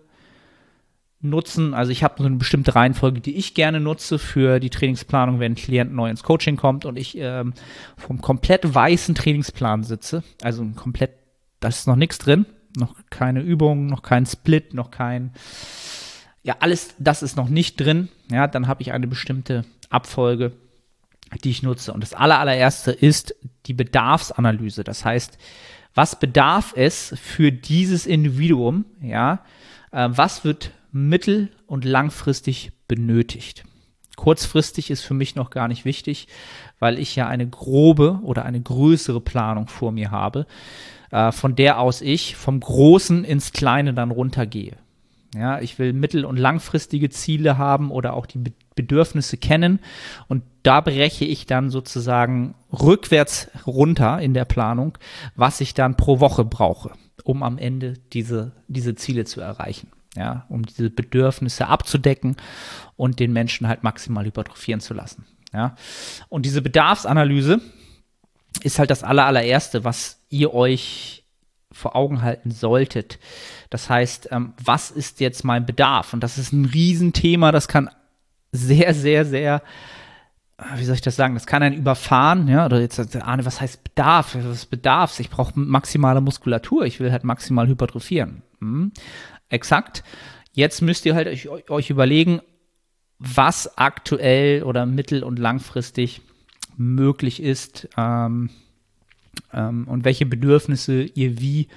nutzen. 1.20 1.72
Also 1.72 1.92
ich 1.92 2.02
habe 2.02 2.14
so 2.18 2.26
eine 2.26 2.36
bestimmte 2.36 2.74
Reihenfolge, 2.74 3.20
die 3.20 3.36
ich 3.36 3.54
gerne 3.54 3.80
nutze 3.80 4.18
für 4.18 4.58
die 4.58 4.70
Trainingsplanung, 4.70 5.38
wenn 5.38 5.52
ein 5.52 5.56
Klient 5.56 5.92
neu 5.92 6.10
ins 6.10 6.24
Coaching 6.24 6.56
kommt 6.56 6.84
und 6.84 6.96
ich 6.96 7.16
ähm, 7.16 7.54
vom 7.96 8.20
komplett 8.20 8.74
weißen 8.74 9.14
Trainingsplan 9.14 9.84
sitze, 9.84 10.22
also 10.42 10.64
komplett, 10.74 11.12
da 11.60 11.68
ist 11.68 11.86
noch 11.86 11.96
nichts 11.96 12.18
drin, 12.18 12.46
noch 12.76 12.94
keine 13.10 13.40
Übung, 13.40 13.86
noch 13.86 14.02
kein 14.02 14.26
Split, 14.26 14.74
noch 14.74 14.90
kein 14.90 15.32
ja, 16.42 16.56
alles 16.58 16.94
das 16.98 17.22
ist 17.22 17.36
noch 17.36 17.48
nicht 17.48 17.80
drin, 17.80 18.08
ja, 18.30 18.46
dann 18.48 18.66
habe 18.66 18.82
ich 18.82 18.92
eine 18.92 19.06
bestimmte 19.06 19.64
Abfolge, 19.90 20.52
die 21.38 21.50
ich 21.50 21.62
nutze. 21.62 21.92
Und 21.92 22.02
das 22.02 22.14
allererste 22.14 22.92
ist 22.92 23.34
die 23.66 23.74
Bedarfsanalyse. 23.74 24.84
Das 24.84 25.04
heißt, 25.04 25.38
was 25.94 26.18
bedarf 26.18 26.72
es 26.76 27.14
für 27.20 27.52
dieses 27.52 28.06
Individuum, 28.06 28.84
ja, 29.00 29.44
äh, 29.90 30.08
was 30.10 30.44
wird 30.44 30.72
mittel- 30.90 31.50
und 31.66 31.84
langfristig 31.84 32.72
benötigt? 32.88 33.64
Kurzfristig 34.16 34.90
ist 34.90 35.02
für 35.02 35.14
mich 35.14 35.34
noch 35.34 35.50
gar 35.50 35.68
nicht 35.68 35.84
wichtig, 35.84 36.28
weil 36.78 36.98
ich 36.98 37.16
ja 37.16 37.28
eine 37.28 37.48
grobe 37.48 38.20
oder 38.22 38.44
eine 38.44 38.60
größere 38.60 39.20
Planung 39.20 39.68
vor 39.68 39.92
mir 39.92 40.10
habe, 40.10 40.46
äh, 41.10 41.32
von 41.32 41.56
der 41.56 41.78
aus 41.78 42.00
ich 42.00 42.36
vom 42.36 42.60
Großen 42.60 43.24
ins 43.24 43.52
Kleine 43.52 43.94
dann 43.94 44.10
runtergehe. 44.10 44.76
Ja, 45.34 45.60
ich 45.60 45.78
will 45.78 45.92
mittel- 45.94 46.26
und 46.26 46.36
langfristige 46.36 47.08
Ziele 47.08 47.56
haben 47.56 47.90
oder 47.90 48.12
auch 48.14 48.26
die 48.26 48.52
Bedürfnisse 48.74 49.38
kennen. 49.38 49.80
Und 50.28 50.42
da 50.62 50.80
breche 50.80 51.24
ich 51.24 51.46
dann 51.46 51.70
sozusagen 51.70 52.54
rückwärts 52.72 53.50
runter 53.66 54.20
in 54.20 54.34
der 54.34 54.44
Planung, 54.44 54.98
was 55.34 55.60
ich 55.60 55.72
dann 55.72 55.96
pro 55.96 56.20
Woche 56.20 56.44
brauche, 56.44 56.92
um 57.24 57.42
am 57.42 57.56
Ende 57.56 57.94
diese, 58.12 58.52
diese 58.68 58.94
Ziele 58.94 59.24
zu 59.24 59.40
erreichen. 59.40 59.88
Ja, 60.14 60.44
um 60.50 60.66
diese 60.66 60.90
Bedürfnisse 60.90 61.68
abzudecken 61.68 62.36
und 62.96 63.18
den 63.18 63.32
Menschen 63.32 63.66
halt 63.66 63.82
maximal 63.82 64.26
hypertrophieren 64.26 64.82
zu 64.82 64.92
lassen. 64.92 65.24
Ja, 65.54 65.74
und 66.28 66.44
diese 66.44 66.60
Bedarfsanalyse 66.60 67.62
ist 68.62 68.78
halt 68.78 68.90
das 68.90 69.02
allererste, 69.02 69.84
was 69.84 70.20
ihr 70.28 70.52
euch 70.52 71.21
vor 71.72 71.96
Augen 71.96 72.22
halten 72.22 72.50
solltet. 72.50 73.18
Das 73.70 73.88
heißt, 73.90 74.28
ähm, 74.30 74.54
was 74.62 74.90
ist 74.90 75.20
jetzt 75.20 75.44
mein 75.44 75.66
Bedarf? 75.66 76.12
Und 76.12 76.22
das 76.22 76.38
ist 76.38 76.52
ein 76.52 76.66
Riesenthema, 76.66 77.52
das 77.52 77.68
kann 77.68 77.90
sehr, 78.52 78.94
sehr, 78.94 79.24
sehr, 79.24 79.62
äh, 80.58 80.62
wie 80.76 80.84
soll 80.84 80.94
ich 80.94 81.00
das 81.00 81.16
sagen, 81.16 81.34
das 81.34 81.46
kann 81.46 81.62
einen 81.62 81.76
überfahren, 81.76 82.48
ja, 82.48 82.66
oder 82.66 82.80
jetzt, 82.80 83.16
Arne, 83.16 83.44
was 83.44 83.60
heißt 83.60 83.82
Bedarf? 83.82 84.34
Was 84.34 84.44
ist 84.44 84.66
Bedarf? 84.66 85.18
Ich 85.20 85.30
brauche 85.30 85.58
maximale 85.58 86.20
Muskulatur, 86.20 86.84
ich 86.84 87.00
will 87.00 87.12
halt 87.12 87.24
maximal 87.24 87.66
hypertrophieren. 87.66 88.42
Hm. 88.60 88.92
Exakt. 89.48 90.04
Jetzt 90.52 90.82
müsst 90.82 91.06
ihr 91.06 91.14
halt 91.14 91.28
euch, 91.28 91.48
euch 91.48 91.90
überlegen, 91.90 92.40
was 93.18 93.78
aktuell 93.78 94.62
oder 94.64 94.84
mittel- 94.84 95.22
und 95.22 95.38
langfristig 95.38 96.22
möglich 96.76 97.42
ist 97.42 97.88
ähm, 97.96 98.50
ähm, 99.52 99.86
und 99.88 100.04
welche 100.04 100.26
Bedürfnisse 100.26 101.02
ihr 101.02 101.40
wie 101.40 101.68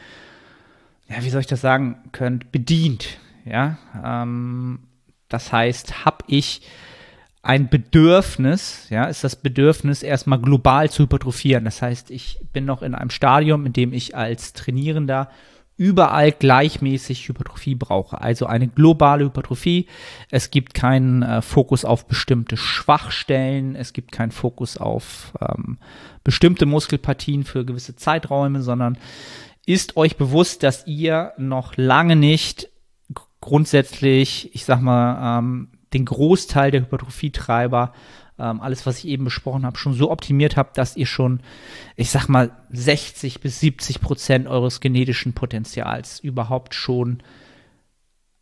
ja, 1.07 1.23
wie 1.23 1.29
soll 1.29 1.41
ich 1.41 1.47
das 1.47 1.61
sagen, 1.61 1.97
könnt, 2.11 2.51
bedient. 2.51 3.19
Ja, 3.45 3.77
ähm, 4.03 4.79
das 5.29 5.51
heißt, 5.51 6.05
habe 6.05 6.23
ich 6.27 6.61
ein 7.43 7.69
Bedürfnis, 7.69 8.87
ja, 8.89 9.05
ist 9.05 9.23
das 9.23 9.35
Bedürfnis 9.35 10.01
erstmal 10.01 10.39
global 10.39 10.89
zu 10.89 11.03
hypertrophieren. 11.03 11.63
Das 11.63 11.81
heißt, 11.81 12.09
ich 12.09 12.39
bin 12.53 12.65
noch 12.65 12.81
in 12.81 12.95
einem 12.95 13.11
Stadium, 13.11 13.67
in 13.67 13.73
dem 13.73 13.93
ich 13.93 14.15
als 14.15 14.53
Trainierender 14.53 15.29
überall 15.77 16.31
gleichmäßig 16.31 17.27
Hypertrophie 17.27 17.75
brauche. 17.75 18.21
Also 18.21 18.45
eine 18.45 18.67
globale 18.67 19.25
Hypertrophie. 19.25 19.87
Es 20.29 20.49
gibt 20.51 20.73
keinen 20.73 21.21
äh, 21.21 21.41
Fokus 21.41 21.83
auf 21.83 22.07
bestimmte 22.07 22.55
Schwachstellen. 22.57 23.75
Es 23.75 23.91
gibt 23.91 24.11
keinen 24.11 24.31
Fokus 24.31 24.77
auf 24.77 25.33
ähm, 25.41 25.77
bestimmte 26.23 26.65
Muskelpartien 26.65 27.43
für 27.43 27.65
gewisse 27.65 27.95
Zeiträume, 27.95 28.61
sondern 28.61 28.97
ist 29.65 29.97
euch 29.97 30.15
bewusst, 30.15 30.63
dass 30.63 30.87
ihr 30.87 31.33
noch 31.37 31.75
lange 31.75 32.15
nicht 32.15 32.69
grundsätzlich, 33.41 34.53
ich 34.55 34.65
sag 34.65 34.81
mal, 34.81 35.39
ähm, 35.39 35.69
den 35.93 36.05
Großteil 36.05 36.71
der 36.71 36.81
Hypertrophietreiber 36.81 37.93
ähm, 38.37 38.61
alles, 38.61 38.85
was 38.85 38.99
ich 38.99 39.07
eben 39.07 39.25
besprochen 39.25 39.65
habe, 39.65 39.77
schon 39.77 39.93
so 39.93 40.11
optimiert 40.11 40.57
habt, 40.57 40.77
dass 40.77 40.97
ihr 40.97 41.05
schon, 41.05 41.39
ich 41.95 42.09
sag 42.09 42.27
mal, 42.27 42.51
60 42.71 43.39
bis 43.39 43.59
70 43.59 44.01
Prozent 44.01 44.47
eures 44.47 44.79
genetischen 44.79 45.33
Potenzials 45.33 46.19
überhaupt 46.19 46.73
schon 46.73 47.23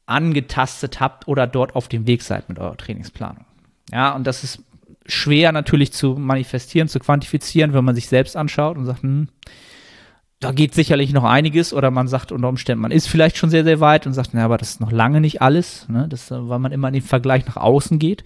angetastet 0.06 1.00
habt 1.00 1.28
oder 1.28 1.48
dort 1.48 1.76
auf 1.76 1.88
dem 1.88 2.08
Weg 2.08 2.24
seid 2.24 2.50
mit 2.50 2.60
eurer 2.60 2.78
Trainingsplanung. 2.78 3.46
Ja, 3.92 4.16
und 4.16 4.26
das 4.26 4.44
ist 4.44 4.64
schwer 5.06 5.52
natürlich 5.52 5.94
zu 5.94 6.16
manifestieren, 6.16 6.88
zu 6.88 7.00
quantifizieren, 7.00 7.74
wenn 7.74 7.86
man 7.86 7.96
sich 7.96 8.08
selbst 8.08 8.36
anschaut 8.36 8.78
und 8.78 8.86
sagt, 8.86 9.04
hm, 9.04 9.28
da 10.44 10.52
geht 10.52 10.74
sicherlich 10.74 11.14
noch 11.14 11.24
einiges 11.24 11.74
oder 11.74 11.90
man 11.90 12.08
sagt 12.08 12.32
unter 12.32 12.50
Umständen, 12.50 12.82
man 12.82 12.92
ist 12.92 13.08
vielleicht 13.08 13.38
schon 13.38 13.50
sehr, 13.50 13.64
sehr 13.64 13.80
weit 13.80 14.06
und 14.06 14.14
sagt, 14.14 14.34
naja, 14.34 14.46
aber 14.46 14.58
das 14.58 14.72
ist 14.72 14.82
noch 14.82 14.92
lange 14.92 15.22
nicht 15.22 15.42
alles, 15.42 15.88
ne? 15.88 16.08
das, 16.10 16.32
weil 16.32 16.60
man 16.60 16.72
immer 16.72 16.90
in 16.90 16.96
den 16.96 17.04
Vergleich 17.04 17.46
nach 17.46 17.58
außen 17.58 17.98
geht 17.98 18.24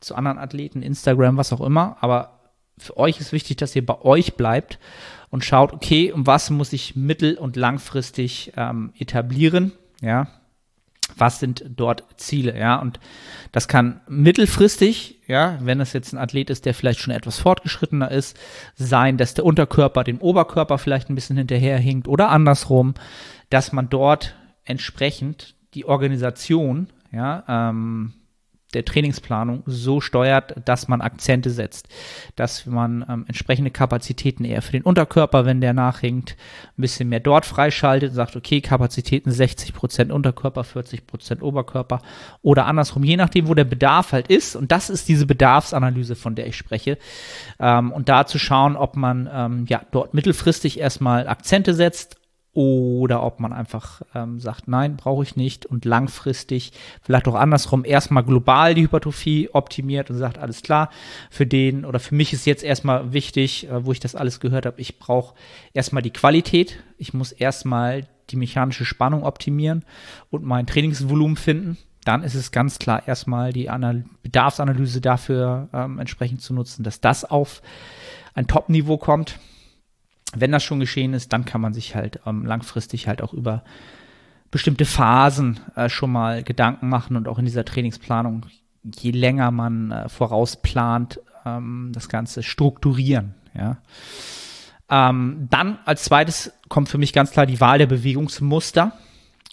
zu 0.00 0.16
anderen 0.16 0.38
Athleten, 0.38 0.82
Instagram, 0.82 1.36
was 1.36 1.52
auch 1.52 1.60
immer. 1.60 1.96
Aber 2.00 2.40
für 2.76 2.96
euch 2.96 3.20
ist 3.20 3.32
wichtig, 3.32 3.58
dass 3.58 3.76
ihr 3.76 3.86
bei 3.86 4.00
euch 4.02 4.34
bleibt 4.34 4.78
und 5.30 5.44
schaut, 5.44 5.72
okay, 5.72 6.10
um 6.10 6.26
was 6.26 6.50
muss 6.50 6.72
ich 6.72 6.96
mittel- 6.96 7.38
und 7.38 7.56
langfristig 7.56 8.52
ähm, 8.56 8.92
etablieren, 8.98 9.72
ja, 10.00 10.26
was 11.16 11.40
sind 11.40 11.64
dort 11.68 12.04
Ziele, 12.16 12.58
ja, 12.58 12.76
und 12.76 13.00
das 13.52 13.68
kann 13.68 14.00
mittelfristig, 14.08 15.20
ja, 15.26 15.58
wenn 15.60 15.80
es 15.80 15.92
jetzt 15.92 16.12
ein 16.12 16.18
Athlet 16.18 16.50
ist, 16.50 16.66
der 16.66 16.74
vielleicht 16.74 17.00
schon 17.00 17.14
etwas 17.14 17.38
fortgeschrittener 17.38 18.10
ist, 18.10 18.38
sein, 18.76 19.16
dass 19.16 19.34
der 19.34 19.44
Unterkörper 19.44 20.04
dem 20.04 20.20
Oberkörper 20.20 20.78
vielleicht 20.78 21.10
ein 21.10 21.14
bisschen 21.14 21.36
hinterherhinkt 21.36 22.08
oder 22.08 22.30
andersrum, 22.30 22.94
dass 23.48 23.72
man 23.72 23.88
dort 23.88 24.34
entsprechend 24.64 25.54
die 25.74 25.84
Organisation, 25.84 26.88
ja, 27.12 27.44
ähm, 27.48 28.14
der 28.74 28.84
Trainingsplanung 28.84 29.62
so 29.66 30.00
steuert, 30.00 30.54
dass 30.64 30.88
man 30.88 31.00
Akzente 31.00 31.50
setzt, 31.50 31.88
dass 32.36 32.66
man 32.66 33.04
ähm, 33.08 33.24
entsprechende 33.26 33.70
Kapazitäten 33.70 34.44
eher 34.44 34.62
für 34.62 34.72
den 34.72 34.82
Unterkörper, 34.82 35.44
wenn 35.44 35.60
der 35.60 35.72
nachhinkt, 35.72 36.36
ein 36.78 36.82
bisschen 36.82 37.08
mehr 37.08 37.20
dort 37.20 37.46
freischaltet, 37.46 38.14
sagt, 38.14 38.36
okay, 38.36 38.60
Kapazitäten 38.60 39.32
60 39.32 39.74
Prozent 39.74 40.12
Unterkörper, 40.12 40.64
40 40.64 41.06
Prozent 41.06 41.42
Oberkörper 41.42 42.00
oder 42.42 42.66
andersrum, 42.66 43.02
je 43.02 43.16
nachdem, 43.16 43.48
wo 43.48 43.54
der 43.54 43.64
Bedarf 43.64 44.12
halt 44.12 44.28
ist. 44.28 44.54
Und 44.54 44.70
das 44.70 44.90
ist 44.90 45.08
diese 45.08 45.26
Bedarfsanalyse, 45.26 46.14
von 46.14 46.34
der 46.34 46.46
ich 46.46 46.56
spreche. 46.56 46.98
Ähm, 47.58 47.90
und 47.90 48.08
da 48.08 48.26
zu 48.26 48.38
schauen, 48.38 48.76
ob 48.76 48.96
man 48.96 49.28
ähm, 49.32 49.66
ja 49.68 49.82
dort 49.90 50.14
mittelfristig 50.14 50.78
erstmal 50.78 51.26
Akzente 51.26 51.74
setzt, 51.74 52.19
oder 52.52 53.22
ob 53.22 53.38
man 53.38 53.52
einfach 53.52 54.02
ähm, 54.14 54.40
sagt, 54.40 54.66
nein, 54.66 54.96
brauche 54.96 55.22
ich 55.22 55.36
nicht 55.36 55.66
und 55.66 55.84
langfristig, 55.84 56.72
vielleicht 57.00 57.28
auch 57.28 57.36
andersrum, 57.36 57.84
erstmal 57.84 58.24
global 58.24 58.74
die 58.74 58.82
Hypertrophie 58.82 59.50
optimiert 59.52 60.10
und 60.10 60.16
sagt, 60.16 60.38
alles 60.38 60.62
klar, 60.62 60.90
für 61.30 61.46
den 61.46 61.84
oder 61.84 62.00
für 62.00 62.14
mich 62.14 62.32
ist 62.32 62.46
jetzt 62.46 62.64
erstmal 62.64 63.12
wichtig, 63.12 63.68
äh, 63.68 63.84
wo 63.84 63.92
ich 63.92 64.00
das 64.00 64.16
alles 64.16 64.40
gehört 64.40 64.66
habe, 64.66 64.80
ich 64.80 64.98
brauche 64.98 65.34
erstmal 65.74 66.02
die 66.02 66.12
Qualität, 66.12 66.82
ich 66.98 67.14
muss 67.14 67.30
erstmal 67.30 68.08
die 68.30 68.36
mechanische 68.36 68.84
Spannung 68.84 69.22
optimieren 69.22 69.84
und 70.30 70.44
mein 70.44 70.66
Trainingsvolumen 70.66 71.36
finden. 71.36 71.78
Dann 72.04 72.22
ist 72.22 72.34
es 72.34 72.50
ganz 72.50 72.78
klar 72.78 73.06
erstmal 73.06 73.52
die 73.52 73.68
Anal 73.68 74.04
Bedarfsanalyse 74.22 75.00
dafür 75.00 75.68
ähm, 75.72 75.98
entsprechend 75.98 76.40
zu 76.40 76.54
nutzen, 76.54 76.82
dass 76.82 77.00
das 77.00 77.24
auf 77.24 77.62
ein 78.34 78.46
Top-Niveau 78.46 78.96
kommt 78.96 79.38
wenn 80.34 80.52
das 80.52 80.62
schon 80.62 80.80
geschehen 80.80 81.14
ist, 81.14 81.32
dann 81.32 81.44
kann 81.44 81.60
man 81.60 81.74
sich 81.74 81.94
halt 81.94 82.20
ähm, 82.26 82.44
langfristig 82.44 83.08
halt 83.08 83.22
auch 83.22 83.32
über 83.32 83.64
bestimmte 84.50 84.84
Phasen 84.84 85.60
äh, 85.76 85.88
schon 85.88 86.12
mal 86.12 86.42
Gedanken 86.42 86.88
machen 86.88 87.16
und 87.16 87.28
auch 87.28 87.38
in 87.38 87.44
dieser 87.44 87.64
Trainingsplanung, 87.64 88.46
je 88.82 89.10
länger 89.10 89.50
man 89.50 89.90
äh, 89.90 90.08
vorausplant, 90.08 91.20
ähm, 91.44 91.90
das 91.92 92.08
Ganze 92.08 92.42
strukturieren. 92.42 93.34
Ja. 93.54 93.78
Ähm, 94.88 95.46
dann 95.50 95.78
als 95.84 96.04
zweites 96.04 96.52
kommt 96.68 96.88
für 96.88 96.98
mich 96.98 97.12
ganz 97.12 97.30
klar 97.30 97.46
die 97.46 97.60
Wahl 97.60 97.78
der 97.78 97.86
Bewegungsmuster. 97.86 98.92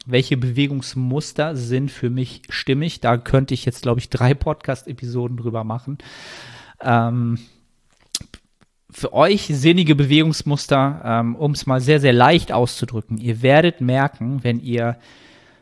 Welche 0.06 0.38
Bewegungsmuster 0.38 1.56
sind 1.56 1.92
für 1.92 2.10
mich 2.10 2.44
stimmig? 2.50 3.02
Da 3.02 3.18
könnte 3.18 3.54
ich 3.54 3.66
jetzt, 3.66 3.84
glaube 3.84 4.00
ich, 4.00 4.10
drei 4.10 4.34
Podcast-Episoden 4.34 5.38
drüber 5.38 5.64
machen. 5.64 5.98
Ähm, 6.82 7.40
für 8.90 9.14
euch 9.14 9.48
sinnige 9.52 9.96
Bewegungsmuster, 9.96 11.02
ähm, 11.04 11.36
um 11.36 11.52
es 11.52 11.66
mal 11.66 11.82
sehr, 11.82 12.00
sehr 12.00 12.14
leicht 12.14 12.52
auszudrücken. 12.52 13.18
Ihr 13.18 13.42
werdet 13.42 13.82
merken, 13.82 14.44
wenn 14.44 14.60
ihr 14.60 14.98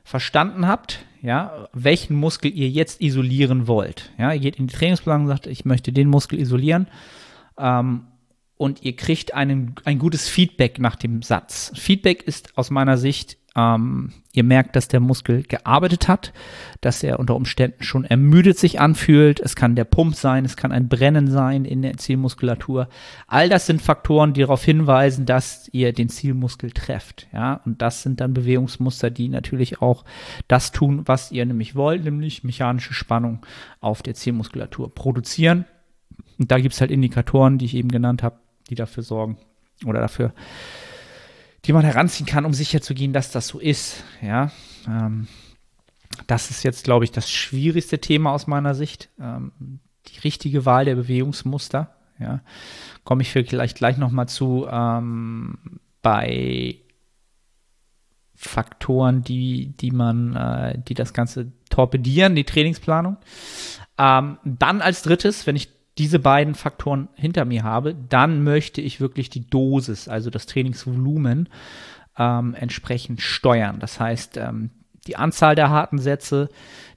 verstanden 0.03 0.67
habt, 0.67 0.99
ja, 1.21 1.67
welchen 1.73 2.15
Muskel 2.15 2.55
ihr 2.55 2.69
jetzt 2.69 3.01
isolieren 3.01 3.67
wollt. 3.67 4.11
Ja, 4.19 4.31
ihr 4.31 4.39
geht 4.39 4.57
in 4.57 4.67
die 4.67 4.75
Trainingsplanung 4.75 5.23
und 5.23 5.31
sagt, 5.31 5.47
ich 5.47 5.65
möchte 5.65 5.91
den 5.91 6.07
Muskel 6.07 6.39
isolieren. 6.39 6.87
Ähm, 7.57 8.05
und 8.57 8.83
ihr 8.83 8.95
kriegt 8.95 9.33
einen, 9.33 9.75
ein 9.83 9.99
gutes 9.99 10.29
Feedback 10.29 10.79
nach 10.79 10.95
dem 10.95 11.21
Satz. 11.23 11.71
Feedback 11.75 12.23
ist 12.23 12.57
aus 12.57 12.69
meiner 12.69 12.97
Sicht 12.97 13.37
ähm, 13.55 14.11
ihr 14.33 14.43
merkt, 14.43 14.75
dass 14.75 14.89
der 14.89 14.99
Muskel 14.99 15.43
gearbeitet 15.43 16.07
hat, 16.07 16.33
dass 16.81 17.03
er 17.03 17.19
unter 17.19 17.35
Umständen 17.35 17.83
schon 17.83 18.03
ermüdet 18.03 18.59
sich 18.59 18.79
anfühlt. 18.79 19.39
Es 19.39 19.55
kann 19.55 19.75
der 19.75 19.85
Pump 19.85 20.15
sein, 20.15 20.43
es 20.43 20.57
kann 20.57 20.73
ein 20.73 20.89
Brennen 20.89 21.31
sein 21.31 21.63
in 21.63 21.81
der 21.81 21.97
Zielmuskulatur. 21.97 22.89
All 23.27 23.47
das 23.47 23.65
sind 23.65 23.81
Faktoren, 23.81 24.33
die 24.33 24.41
darauf 24.41 24.63
hinweisen, 24.63 25.25
dass 25.25 25.69
ihr 25.71 25.93
den 25.93 26.09
Zielmuskel 26.09 26.71
trefft. 26.71 27.27
Ja, 27.31 27.61
und 27.65 27.81
das 27.81 28.03
sind 28.03 28.19
dann 28.19 28.33
Bewegungsmuster, 28.33 29.09
die 29.09 29.29
natürlich 29.29 29.81
auch 29.81 30.03
das 30.47 30.71
tun, 30.73 31.03
was 31.05 31.31
ihr 31.31 31.45
nämlich 31.45 31.75
wollt, 31.75 32.03
nämlich 32.03 32.43
mechanische 32.43 32.93
Spannung 32.93 33.45
auf 33.79 34.03
der 34.03 34.15
Zielmuskulatur 34.15 34.93
produzieren. 34.93 35.65
Und 36.37 36.51
da 36.51 36.59
gibt 36.59 36.73
es 36.73 36.81
halt 36.81 36.91
Indikatoren, 36.91 37.57
die 37.57 37.65
ich 37.65 37.75
eben 37.75 37.89
genannt 37.89 38.21
habe, 38.21 38.37
die 38.69 38.75
dafür 38.75 39.03
sorgen 39.03 39.37
oder 39.85 40.01
dafür 40.01 40.33
die 41.65 41.73
man 41.73 41.83
heranziehen 41.83 42.27
kann, 42.27 42.45
um 42.45 42.53
sicherzugehen, 42.53 43.13
dass 43.13 43.31
das 43.31 43.47
so 43.47 43.59
ist. 43.59 44.03
Ja, 44.21 44.51
ähm, 44.87 45.27
das 46.27 46.49
ist 46.49 46.63
jetzt, 46.63 46.83
glaube 46.83 47.05
ich, 47.05 47.11
das 47.11 47.29
schwierigste 47.31 47.99
Thema 47.99 48.31
aus 48.31 48.47
meiner 48.47 48.75
Sicht. 48.75 49.09
Ähm, 49.19 49.51
die 50.07 50.19
richtige 50.19 50.65
Wahl 50.65 50.85
der 50.85 50.95
Bewegungsmuster. 50.95 51.95
Ja, 52.19 52.41
komme 53.03 53.23
ich 53.23 53.31
vielleicht 53.31 53.77
gleich 53.77 53.97
nochmal 53.97 54.29
zu 54.29 54.67
ähm, 54.71 55.79
bei 56.01 56.77
Faktoren, 58.35 59.23
die, 59.23 59.75
die 59.77 59.91
man, 59.91 60.35
äh, 60.35 60.79
die 60.79 60.93
das 60.93 61.13
Ganze 61.13 61.51
torpedieren, 61.69 62.35
die 62.35 62.43
Trainingsplanung. 62.43 63.17
Ähm, 63.97 64.37
dann 64.43 64.81
als 64.81 65.01
drittes, 65.01 65.47
wenn 65.47 65.55
ich 65.55 65.69
diese 65.97 66.19
beiden 66.19 66.55
Faktoren 66.55 67.07
hinter 67.15 67.45
mir 67.45 67.63
habe, 67.63 67.95
dann 68.09 68.43
möchte 68.43 68.81
ich 68.81 68.99
wirklich 68.99 69.29
die 69.29 69.47
Dosis, 69.47 70.07
also 70.07 70.29
das 70.29 70.45
Trainingsvolumen, 70.45 71.49
ähm, 72.17 72.53
entsprechend 72.53 73.21
steuern. 73.21 73.79
Das 73.79 73.99
heißt, 73.99 74.37
ähm, 74.37 74.71
die 75.07 75.15
Anzahl 75.15 75.55
der 75.55 75.69
harten 75.69 75.99
Sätze, 75.99 76.49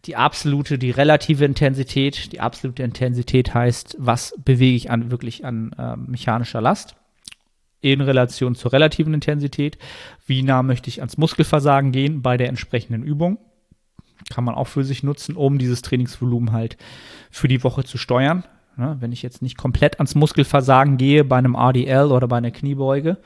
die 0.06 0.16
absolute, 0.16 0.78
die 0.78 0.90
relative 0.90 1.44
Intensität. 1.44 2.32
Die 2.32 2.40
absolute 2.40 2.82
Intensität 2.82 3.54
heißt, 3.54 3.96
was 3.98 4.34
bewege 4.44 4.76
ich 4.76 4.90
an 4.90 5.11
wirklich 5.11 5.44
an 5.44 5.72
äh, 5.78 5.96
mechanischer 5.96 6.61
Last 6.61 6.96
in 7.80 8.00
Relation 8.00 8.54
zur 8.54 8.72
relativen 8.72 9.14
Intensität. 9.14 9.78
Wie 10.26 10.42
nah 10.42 10.62
möchte 10.62 10.88
ich 10.88 11.00
ans 11.00 11.18
Muskelversagen 11.18 11.92
gehen 11.92 12.22
bei 12.22 12.37
der 12.37 12.48
entsprechenden 12.48 13.02
Übung? 13.02 13.38
Kann 14.30 14.44
man 14.44 14.56
auch 14.56 14.66
für 14.66 14.84
sich 14.84 15.02
nutzen, 15.02 15.37
um 15.37 15.58
dieses 15.58 15.82
Trainingsvolumen 15.82 16.52
halt 16.52 16.76
für 17.30 17.46
die 17.46 17.62
Woche 17.62 17.84
zu 17.84 17.98
steuern. 17.98 18.44
Ne? 18.78 18.96
Wenn 19.00 19.12
ich 19.12 19.22
jetzt 19.22 19.42
nicht 19.42 19.58
komplett 19.58 19.98
ans 19.98 20.14
Muskelversagen 20.14 20.96
gehe 20.96 21.24
bei 21.24 21.36
einem 21.36 21.54
RDL 21.54 22.12
oder 22.12 22.28
bei 22.28 22.38
einer 22.38 22.50
Kniebeuge, 22.50 23.18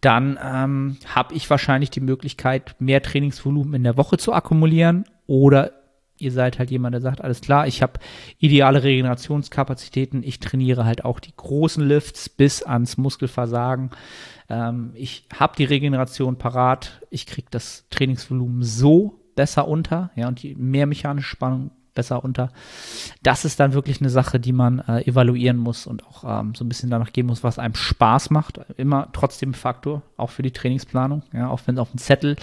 dann 0.00 0.38
ähm, 0.42 0.96
habe 1.06 1.34
ich 1.34 1.50
wahrscheinlich 1.50 1.90
die 1.90 2.00
Möglichkeit, 2.00 2.76
mehr 2.78 3.02
Trainingsvolumen 3.02 3.74
in 3.74 3.82
der 3.82 3.96
Woche 3.96 4.16
zu 4.16 4.32
akkumulieren. 4.32 5.04
Oder 5.26 5.72
ihr 6.18 6.32
seid 6.32 6.58
halt 6.58 6.70
jemand, 6.70 6.94
der 6.94 7.00
sagt, 7.00 7.20
alles 7.20 7.40
klar, 7.40 7.66
ich 7.66 7.82
habe 7.82 7.94
ideale 8.38 8.82
Regenerationskapazitäten, 8.82 10.22
ich 10.22 10.40
trainiere 10.40 10.84
halt 10.84 11.04
auch 11.04 11.20
die 11.20 11.34
großen 11.36 11.86
Lifts 11.86 12.28
bis 12.28 12.62
ans 12.62 12.96
Muskelversagen. 12.96 13.90
Ähm, 14.48 14.92
ich 14.94 15.26
habe 15.36 15.56
die 15.56 15.64
Regeneration 15.64 16.36
parat, 16.36 17.02
ich 17.10 17.26
kriege 17.26 17.48
das 17.50 17.86
Trainingsvolumen 17.90 18.62
so 18.62 19.20
besser 19.34 19.68
unter, 19.68 20.10
ja, 20.16 20.28
und 20.28 20.42
die 20.42 20.54
mehr 20.54 20.86
mechanische 20.86 21.28
Spannung 21.28 21.70
besser 21.98 22.22
unter. 22.22 22.50
Das 23.24 23.44
ist 23.44 23.58
dann 23.58 23.72
wirklich 23.72 24.00
eine 24.00 24.08
Sache, 24.08 24.38
die 24.38 24.52
man 24.52 24.78
äh, 24.78 25.02
evaluieren 25.02 25.56
muss 25.56 25.86
und 25.86 26.06
auch 26.06 26.22
ähm, 26.24 26.54
so 26.54 26.64
ein 26.64 26.68
bisschen 26.68 26.90
danach 26.90 27.12
gehen 27.12 27.26
muss, 27.26 27.42
was 27.42 27.58
einem 27.58 27.74
Spaß 27.74 28.30
macht. 28.30 28.60
Immer 28.76 29.08
trotzdem 29.12 29.52
Faktor, 29.52 30.02
auch 30.16 30.30
für 30.30 30.42
die 30.42 30.52
Trainingsplanung, 30.52 31.24
ja, 31.32 31.48
auch 31.48 31.60
wenn 31.66 31.78
auf 31.78 31.90
dem 31.90 31.98
Zettel 31.98 32.36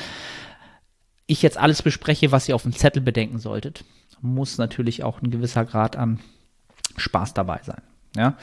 ich 1.27 1.41
jetzt 1.41 1.57
alles 1.57 1.81
bespreche, 1.81 2.31
was 2.31 2.47
ihr 2.49 2.55
auf 2.55 2.63
dem 2.63 2.73
Zettel 2.73 3.01
bedenken 3.01 3.39
solltet, 3.39 3.85
muss 4.21 4.57
natürlich 4.57 5.03
auch 5.03 5.21
ein 5.21 5.31
gewisser 5.31 5.65
Grad 5.65 5.95
an 5.95 6.19
Spaß 6.97 7.33
dabei 7.33 7.61
sein. 7.63 7.81
Ja, 8.15 8.35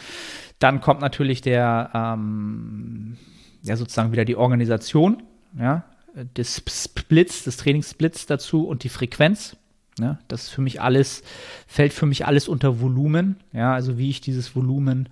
dann 0.58 0.80
kommt 0.80 1.00
natürlich 1.00 1.42
der, 1.42 1.90
ähm, 1.94 3.18
ja 3.62 3.76
sozusagen 3.76 4.12
wieder 4.12 4.24
die 4.24 4.36
Organisation, 4.36 5.22
ja, 5.58 5.84
des 6.14 6.56
Splits, 6.56 7.44
des 7.44 7.56
Trainingssplits 7.58 8.26
dazu 8.26 8.66
und 8.66 8.84
die 8.84 8.88
Frequenz. 8.88 9.56
Ja, 9.98 10.18
das 10.28 10.48
für 10.48 10.62
mich 10.62 10.80
alles, 10.80 11.22
fällt 11.66 11.92
für 11.92 12.06
mich 12.06 12.26
alles 12.26 12.48
unter 12.48 12.80
Volumen, 12.80 13.36
ja, 13.52 13.74
also 13.74 13.98
wie 13.98 14.08
ich 14.08 14.22
dieses 14.22 14.56
Volumen 14.56 15.10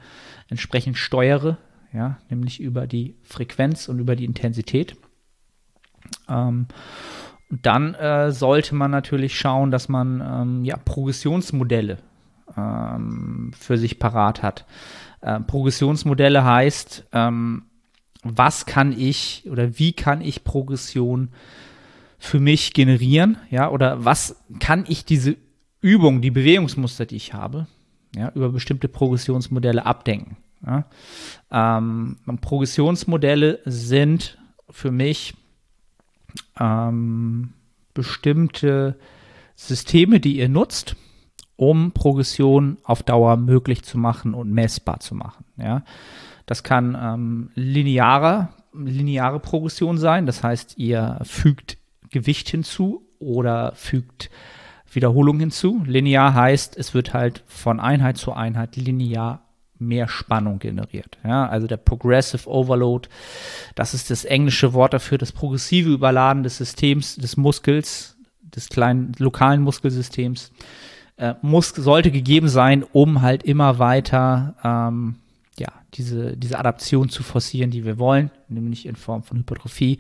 entsprechend 0.49 0.97
steuere, 0.97 1.59
ja, 1.93 2.19
nämlich 2.31 2.61
über 2.61 2.87
die 2.87 3.17
Frequenz 3.23 3.89
und 3.89 3.99
über 3.99 4.17
die 4.17 4.25
Intensität. 4.25 4.97
Ähm, 6.29 6.67
und 7.51 7.67
dann 7.67 7.95
äh, 7.95 8.31
sollte 8.33 8.75
man 8.75 8.91
natürlich 8.91 9.39
schauen, 9.39 9.71
dass 9.71 9.89
man 9.89 10.23
ähm, 10.25 10.65
ja, 10.65 10.77
Progressionsmodelle 10.77 11.99
ähm, 12.57 13.51
für 13.59 13.77
sich 13.77 13.99
parat 13.99 14.43
hat. 14.43 14.67
Äh, 15.21 15.41
Progressionsmodelle 15.41 16.45
heißt, 16.45 17.07
ähm, 17.13 17.65
was 18.23 18.67
kann 18.67 18.93
ich 18.93 19.47
oder 19.51 19.79
wie 19.79 19.93
kann 19.93 20.21
ich 20.21 20.45
Progression 20.45 21.31
für 22.21 22.39
mich 22.39 22.75
generieren, 22.75 23.39
ja, 23.51 23.71
oder 23.71 24.05
was 24.05 24.37
kann 24.61 24.85
ich 24.87 25.07
diese 25.07 25.37
Übung, 25.81 26.21
die 26.21 26.31
Bewegungsmuster, 26.31 27.07
die 27.07 27.17
ich 27.17 27.33
habe, 27.33 27.67
ja, 28.15 28.31
über 28.35 28.51
bestimmte 28.51 28.89
Progressionsmodelle 28.89 29.87
abdenken. 29.87 30.37
Ja. 30.65 30.85
Ähm, 31.51 32.19
Progressionsmodelle 32.43 33.61
sind 33.65 34.39
für 34.69 34.91
mich 34.91 35.35
ähm, 36.61 37.55
bestimmte 37.95 38.99
Systeme, 39.57 40.21
die 40.21 40.37
ihr 40.37 40.51
nutzt, 40.51 40.97
um 41.57 41.93
Progression 41.93 42.77
auf 42.85 43.03
Dauer 43.03 43.39
möglich 43.39 43.83
zu 43.83 43.97
machen 43.97 44.35
und 44.35 44.53
messbar 44.53 45.01
zu 45.01 45.15
machen. 45.15 45.47
Ja. 45.57 45.85
Das 46.45 46.63
kann 46.63 46.99
ähm, 47.01 47.51
lineare, 47.55 48.51
lineare 48.75 49.41
Progression 49.41 49.97
sein, 49.97 50.27
das 50.27 50.43
heißt, 50.43 50.77
ihr 50.77 51.19
fügt 51.23 51.80
Gewicht 52.11 52.49
hinzu 52.49 53.07
oder 53.19 53.73
fügt 53.75 54.31
Wiederholung 54.93 55.39
hinzu. 55.39 55.83
Linear 55.87 56.35
heißt, 56.35 56.77
es 56.77 56.95
wird 56.95 57.15
halt 57.15 57.45
von 57.47 57.81
Einheit 57.81 58.17
zu 58.17 58.33
Einheit 58.33 58.77
linear 58.77 59.43
mehr 59.79 60.09
Spannung 60.09 60.59
generiert. 60.59 61.19
Ja, 61.25 61.47
also 61.49 61.67
der 61.67 61.79
Progressive 61.79 62.49
Overload, 62.49 63.09
das 63.75 63.95
ist 63.95 64.11
das 64.11 64.25
englische 64.25 64.75
Wort 64.75 64.93
dafür, 64.93 65.17
das 65.17 65.33
progressive 65.33 65.91
Überladen 65.91 66.43
des 66.43 66.59
Systems, 66.59 67.17
des 67.17 67.37
Muskels, 67.37 68.17
des 68.43 68.69
kleinen 68.69 69.13
lokalen 69.19 69.63
Muskelsystems, 69.63 70.53
äh, 71.17 71.35
muss, 71.41 71.71
sollte 71.71 72.11
gegeben 72.11 72.49
sein, 72.49 72.85
um 72.93 73.23
halt 73.23 73.43
immer 73.43 73.79
weiter 73.79 74.55
ähm, 74.63 75.17
diese, 75.95 76.37
diese 76.37 76.59
Adaption 76.59 77.09
zu 77.09 77.23
forcieren, 77.23 77.71
die 77.71 77.85
wir 77.85 77.99
wollen, 77.99 78.31
nämlich 78.49 78.87
in 78.87 78.97
Form 78.97 79.23
von 79.23 79.39
Hypertrophie, 79.39 79.99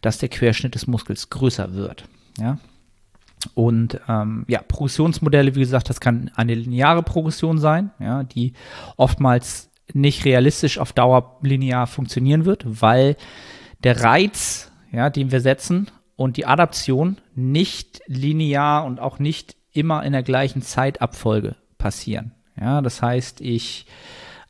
dass 0.00 0.18
der 0.18 0.28
Querschnitt 0.28 0.74
des 0.74 0.86
Muskels 0.86 1.30
größer 1.30 1.74
wird. 1.74 2.04
Ja, 2.38 2.58
und 3.54 4.00
ähm, 4.08 4.44
ja, 4.48 4.60
Progressionsmodelle, 4.62 5.54
wie 5.54 5.60
gesagt, 5.60 5.88
das 5.88 6.00
kann 6.00 6.30
eine 6.34 6.54
lineare 6.54 7.02
Progression 7.02 7.58
sein, 7.58 7.90
ja, 7.98 8.24
die 8.24 8.54
oftmals 8.96 9.70
nicht 9.92 10.24
realistisch 10.24 10.78
auf 10.78 10.92
Dauer 10.92 11.38
linear 11.42 11.86
funktionieren 11.86 12.44
wird, 12.44 12.64
weil 12.66 13.16
der 13.84 14.02
Reiz, 14.02 14.72
ja, 14.90 15.10
den 15.10 15.30
wir 15.30 15.40
setzen 15.40 15.90
und 16.16 16.36
die 16.36 16.46
Adaption 16.46 17.18
nicht 17.34 18.00
linear 18.06 18.84
und 18.84 19.00
auch 19.00 19.18
nicht 19.18 19.56
immer 19.72 20.02
in 20.02 20.12
der 20.12 20.22
gleichen 20.22 20.62
Zeitabfolge 20.62 21.56
passieren. 21.78 22.32
Ja, 22.58 22.80
das 22.80 23.02
heißt, 23.02 23.42
ich 23.42 23.86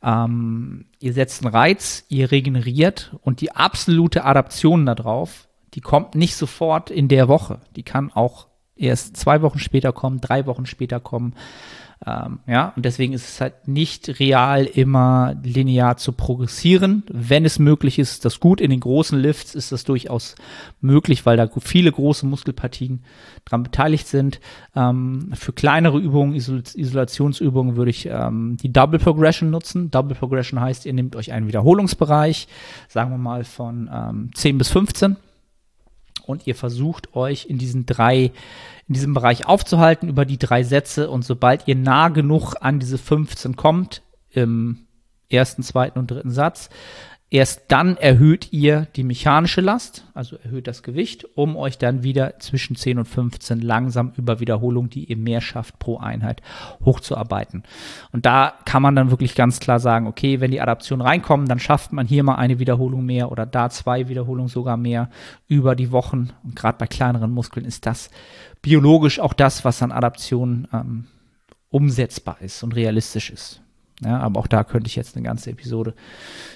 ähm, 0.03 0.87
ihr 1.01 1.13
setzt 1.13 1.43
einen 1.43 1.55
Reiz, 1.55 2.05
ihr 2.09 2.31
regeneriert 2.31 3.17
und 3.23 3.41
die 3.41 3.53
absolute 3.53 4.25
Adaption 4.25 4.87
darauf, 4.87 5.49
die 5.75 5.81
kommt 5.81 6.15
nicht 6.15 6.37
sofort 6.37 6.91
in 6.91 7.09
der 7.09 7.29
Woche. 7.29 7.61
Die 7.77 7.83
kann 7.83 8.11
auch 8.13 8.47
erst 8.77 9.17
zwei 9.17 9.43
Wochen 9.43 9.59
später 9.59 9.93
kommen, 9.93 10.21
drei 10.21 10.47
Wochen 10.47 10.67
später 10.67 11.01
kommen. 11.01 11.35
Ähm, 12.05 12.41
ja, 12.47 12.73
und 12.77 12.85
deswegen 12.85 13.15
ist 13.15 13.27
es 13.27 13.41
halt 13.41 13.69
nicht 13.69 14.21
real 14.21 14.65
immer 14.65 15.35
linear 15.43 15.97
zu 15.97 16.13
progressieren. 16.13 17.05
Wenn 17.11 17.45
es 17.47 17.59
möglich 17.59 17.99
ist, 17.99 18.25
das 18.25 18.39
gut. 18.39 18.61
In 18.61 18.71
den 18.71 18.81
großen 18.81 19.19
Lifts 19.19 19.55
ist 19.55 19.73
das 19.73 19.85
durchaus 19.85 20.35
möglich, 20.81 21.25
weil 21.25 21.37
da 21.37 21.49
viele 21.59 21.91
große 21.91 22.27
Muskelpartien 22.27 23.03
dran 23.47 23.63
beteiligt 23.63 24.07
sind. 24.09 24.41
Ähm, 24.75 25.31
für 25.35 25.53
kleinere 25.53 25.99
Übungen, 25.99 26.35
Isol 26.35 26.63
Isolationsübungen, 26.75 27.77
würde 27.77 27.91
ich 27.91 28.07
ähm, 28.07 28.59
die 28.61 28.73
Double 28.73 28.99
Progression 28.99 29.51
nutzen. 29.51 29.91
Double 29.91 30.15
Progression 30.15 30.61
heißt, 30.61 30.85
ihr 30.85 30.93
nehmt 30.93 31.17
euch 31.17 31.33
einen 31.33 31.49
Wiederholungsbereich, 31.49 32.47
sagen 32.89 33.11
wir 33.11 33.19
mal 33.19 33.45
von 33.45 33.89
ähm, 33.93 34.31
10 34.35 34.59
bis 34.59 34.69
15 34.69 35.17
und 36.27 36.47
ihr 36.47 36.55
versucht 36.55 37.15
euch 37.15 37.47
in 37.47 37.59
diesen 37.59 37.87
drei, 37.87 38.33
in 38.89 38.95
diesem 38.95 39.15
Bereich 39.15 39.47
aufzuhalten 39.47 40.09
über 40.09 40.25
die 40.25 40.39
drei 40.39 40.63
Sätze. 40.63 41.11
Und 41.11 41.25
sobald 41.25 41.67
ihr 41.69 41.77
nah 41.77 42.09
genug 42.09 42.55
an 42.61 42.79
diese 42.79 42.99
15 42.99 43.57
kommt, 43.57 44.03
im 44.31 44.87
ersten, 45.29 45.63
zweiten 45.63 45.99
und 45.99 46.11
dritten 46.11 46.31
Satz, 46.31 46.71
Erst 47.29 47.65
dann 47.69 47.97
erhöht 47.97 48.53
ihr 48.53 48.87
die 48.95 49.03
mechanische 49.03 49.61
Last, 49.61 50.07
also 50.15 50.37
erhöht 50.37 50.69
das 50.69 50.85
Gewicht, 50.85 51.27
um 51.35 51.57
euch 51.57 51.77
dann 51.77 52.05
wieder 52.05 52.39
zwischen 52.39 52.77
10 52.77 53.01
und 53.01 53.07
15 53.07 53.61
langsam 53.61 54.13
über 54.17 54.39
Wiederholung, 54.39 54.91
die 54.91 55.07
ihr 55.07 55.17
mehr 55.17 55.41
schafft 55.41 55.81
pro 55.81 55.99
Einheit, 55.99 56.41
hochzuarbeiten. 56.85 57.65
Und 58.13 58.27
da 58.27 58.55
kann 58.65 58.81
man 58.81 58.95
dann 58.95 59.11
wirklich 59.11 59.35
ganz 59.35 59.59
klar 59.59 59.81
sagen, 59.81 60.07
okay, 60.07 60.39
wenn 60.41 60.53
die 60.53 60.61
Adaptionen 60.61 61.05
reinkommen, 61.05 61.49
dann 61.49 61.59
schafft 61.59 61.93
man 61.93 62.07
hier 62.07 62.23
mal 62.23 62.37
eine 62.37 62.61
Wiederholung 62.61 63.05
mehr 63.05 63.33
oder 63.33 63.45
da 63.45 63.71
zwei 63.71 64.09
Wiederholungen 64.09 64.49
sogar 64.49 64.77
mehr 64.77 65.11
über 65.49 65.75
die 65.75 65.91
Wochen. 65.91 66.31
Und 66.45 66.55
gerade 66.55 66.79
bei 66.79 66.87
kleineren 66.87 67.33
Muskeln 67.33 67.67
ist 67.67 67.87
das 67.87 68.09
biologisch 68.63 69.19
auch 69.19 69.33
das, 69.33 69.65
was 69.65 69.83
an 69.83 69.91
Adaptionen 69.91 70.69
ähm, 70.73 71.07
umsetzbar 71.71 72.37
ist 72.41 72.63
und 72.63 72.77
realistisch 72.77 73.31
ist. 73.31 73.63
Ja, 74.05 74.19
aber 74.19 74.41
auch 74.41 74.47
da 74.47 74.65
könnte 74.65 74.89
ich 74.89 74.97
jetzt 74.97 75.17
eine 75.17 75.25
ganze 75.25 75.51
Episode 75.51 75.95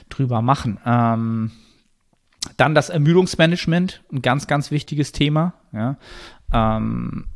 drüber 0.09 0.43
machen. 0.43 0.79
Ähm, 0.85 1.51
dann 2.57 2.75
das 2.75 2.89
Ermüdungsmanagement, 2.89 4.03
ein 4.13 4.23
ganz, 4.23 4.47
ganz 4.47 4.71
wichtiges 4.71 5.13
Thema. 5.13 5.55
Ja. 5.73 5.97
Ähm, 6.53 7.27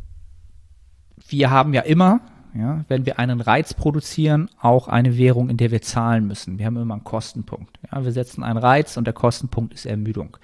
wir 1.29 1.51
haben 1.51 1.73
ja 1.73 1.83
immer, 1.83 2.21
ja, 2.55 2.85
wenn 2.89 3.07
wir 3.07 3.19
einen 3.19 3.41
Reiz 3.41 3.75
produzieren, 3.75 4.51
auch 4.61 4.89
eine 4.89 5.17
Währung, 5.17 5.49
in 5.49 5.57
der 5.57 5.71
wir 5.71 5.83
zahlen 5.83 6.27
müssen. 6.27 6.59
Wir 6.59 6.67
haben 6.67 6.77
immer 6.77 6.95
einen 6.95 7.05
Kostenpunkt. 7.05 7.79
Ja. 7.91 8.05
Wir 8.05 8.13
setzen 8.13 8.43
einen 8.43 8.59
Reiz 8.59 8.97
und 8.97 9.07
der 9.07 9.15
Kostenpunkt 9.15 9.75
ist 9.75 9.87
Ermüdung. 9.87 10.37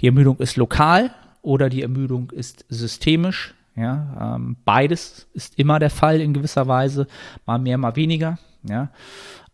Die 0.00 0.06
Ermüdung 0.06 0.38
ist 0.38 0.56
lokal 0.56 1.12
oder 1.42 1.68
die 1.68 1.82
Ermüdung 1.82 2.30
ist 2.30 2.64
systemisch. 2.68 3.54
Ja, 3.74 4.34
ähm, 4.36 4.56
beides 4.64 5.28
ist 5.32 5.58
immer 5.58 5.78
der 5.78 5.88
Fall 5.88 6.20
in 6.20 6.34
gewisser 6.34 6.68
Weise, 6.68 7.06
mal 7.46 7.58
mehr, 7.58 7.78
mal 7.78 7.96
weniger. 7.96 8.38
Ja? 8.68 8.90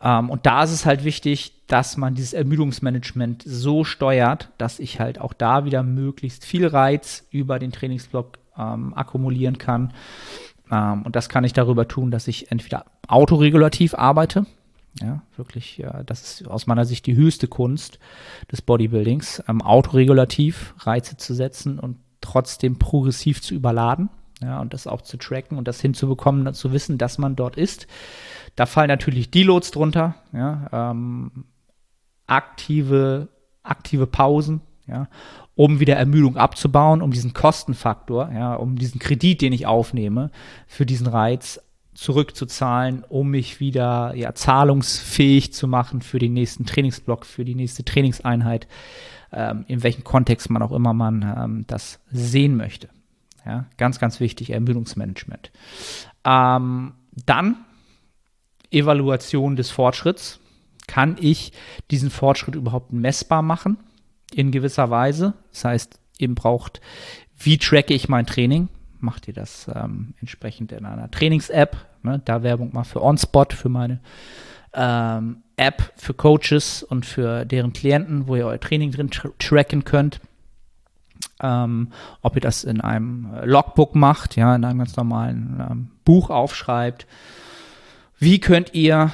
Ähm, 0.00 0.30
und 0.30 0.46
da 0.46 0.62
ist 0.62 0.72
es 0.72 0.86
halt 0.86 1.04
wichtig, 1.04 1.52
dass 1.66 1.96
man 1.96 2.14
dieses 2.14 2.32
Ermüdungsmanagement 2.32 3.42
so 3.46 3.84
steuert, 3.84 4.50
dass 4.58 4.78
ich 4.78 5.00
halt 5.00 5.20
auch 5.20 5.32
da 5.32 5.64
wieder 5.64 5.82
möglichst 5.82 6.44
viel 6.44 6.66
Reiz 6.66 7.26
über 7.30 7.58
den 7.58 7.72
Trainingsblock 7.72 8.38
ähm, 8.56 8.94
akkumulieren 8.94 9.58
kann. 9.58 9.92
Ähm, 10.70 11.02
und 11.02 11.16
das 11.16 11.28
kann 11.28 11.44
ich 11.44 11.52
darüber 11.52 11.88
tun, 11.88 12.10
dass 12.10 12.28
ich 12.28 12.50
entweder 12.50 12.86
autoregulativ 13.06 13.94
arbeite, 13.94 14.46
ja, 15.00 15.22
wirklich, 15.36 15.78
ja, 15.78 16.02
das 16.02 16.22
ist 16.22 16.48
aus 16.48 16.66
meiner 16.66 16.84
Sicht 16.84 17.06
die 17.06 17.14
höchste 17.14 17.46
Kunst 17.46 17.98
des 18.50 18.62
Bodybuildings, 18.62 19.42
ähm, 19.48 19.62
autoregulativ 19.62 20.74
Reize 20.78 21.16
zu 21.16 21.34
setzen 21.34 21.78
und 21.78 21.98
trotzdem 22.20 22.78
progressiv 22.78 23.40
zu 23.40 23.54
überladen, 23.54 24.10
ja, 24.40 24.60
und 24.60 24.72
das 24.74 24.86
auch 24.86 25.02
zu 25.02 25.16
tracken 25.16 25.58
und 25.58 25.68
das 25.68 25.80
hinzubekommen, 25.80 26.52
zu 26.54 26.72
wissen, 26.72 26.98
dass 26.98 27.18
man 27.18 27.36
dort 27.36 27.56
ist. 27.56 27.86
Da 28.56 28.66
fallen 28.66 28.88
natürlich 28.88 29.30
Deloads 29.30 29.70
drunter, 29.70 30.14
ja, 30.32 30.68
ähm, 30.72 31.44
aktive, 32.26 33.28
aktive 33.62 34.06
Pausen, 34.06 34.60
ja, 34.86 35.08
um 35.54 35.80
wieder 35.80 35.96
Ermüdung 35.96 36.36
abzubauen, 36.36 37.02
um 37.02 37.10
diesen 37.10 37.34
Kostenfaktor, 37.34 38.30
ja, 38.32 38.54
um 38.54 38.76
diesen 38.76 39.00
Kredit, 39.00 39.42
den 39.42 39.52
ich 39.52 39.66
aufnehme, 39.66 40.30
für 40.66 40.86
diesen 40.86 41.06
Reiz 41.06 41.60
zurückzuzahlen, 41.94 43.02
um 43.08 43.30
mich 43.30 43.58
wieder 43.58 44.14
ja, 44.14 44.32
zahlungsfähig 44.32 45.52
zu 45.52 45.66
machen 45.66 46.00
für 46.00 46.20
den 46.20 46.32
nächsten 46.32 46.64
Trainingsblock, 46.64 47.26
für 47.26 47.44
die 47.44 47.56
nächste 47.56 47.84
Trainingseinheit, 47.84 48.68
ähm, 49.32 49.64
in 49.66 49.82
welchem 49.82 50.04
Kontext 50.04 50.48
man 50.48 50.62
auch 50.62 50.70
immer 50.70 50.94
man 50.94 51.22
ähm, 51.36 51.64
das 51.66 51.98
sehen 52.12 52.56
möchte. 52.56 52.88
Ja, 53.48 53.64
ganz, 53.78 53.98
ganz 53.98 54.20
wichtig, 54.20 54.50
Ermüdungsmanagement. 54.50 55.50
Ähm, 56.24 56.92
dann 57.24 57.56
Evaluation 58.70 59.56
des 59.56 59.70
Fortschritts. 59.70 60.38
Kann 60.86 61.16
ich 61.18 61.52
diesen 61.90 62.10
Fortschritt 62.10 62.54
überhaupt 62.54 62.92
messbar 62.92 63.40
machen? 63.40 63.78
In 64.34 64.50
gewisser 64.50 64.90
Weise. 64.90 65.32
Das 65.50 65.64
heißt, 65.64 66.00
ihr 66.18 66.34
braucht, 66.34 66.82
wie 67.38 67.56
tracke 67.56 67.94
ich 67.94 68.10
mein 68.10 68.26
Training? 68.26 68.68
Macht 69.00 69.28
ihr 69.28 69.34
das 69.34 69.66
ähm, 69.74 70.12
entsprechend 70.20 70.72
in 70.72 70.84
einer 70.84 71.10
Trainings-App? 71.10 71.76
Ne? 72.02 72.20
Da 72.26 72.42
Werbung 72.42 72.74
mal 72.74 72.84
für 72.84 73.02
OnSpot, 73.02 73.54
für 73.54 73.70
meine 73.70 74.00
ähm, 74.74 75.42
App 75.56 75.92
für 75.96 76.12
Coaches 76.12 76.82
und 76.82 77.06
für 77.06 77.46
deren 77.46 77.72
Klienten, 77.72 78.28
wo 78.28 78.36
ihr 78.36 78.46
euer 78.46 78.60
Training 78.60 78.92
drin 78.92 79.10
tra 79.10 79.30
tracken 79.38 79.84
könnt. 79.84 80.20
Ähm, 81.40 81.92
ob 82.22 82.34
ihr 82.34 82.40
das 82.40 82.64
in 82.64 82.80
einem 82.80 83.28
Logbook 83.44 83.94
macht, 83.94 84.36
ja, 84.36 84.54
in 84.56 84.64
einem 84.64 84.78
ganz 84.78 84.96
normalen 84.96 85.64
ähm, 85.70 85.90
Buch 86.04 86.30
aufschreibt. 86.30 87.06
Wie 88.18 88.40
könnt 88.40 88.74
ihr 88.74 89.12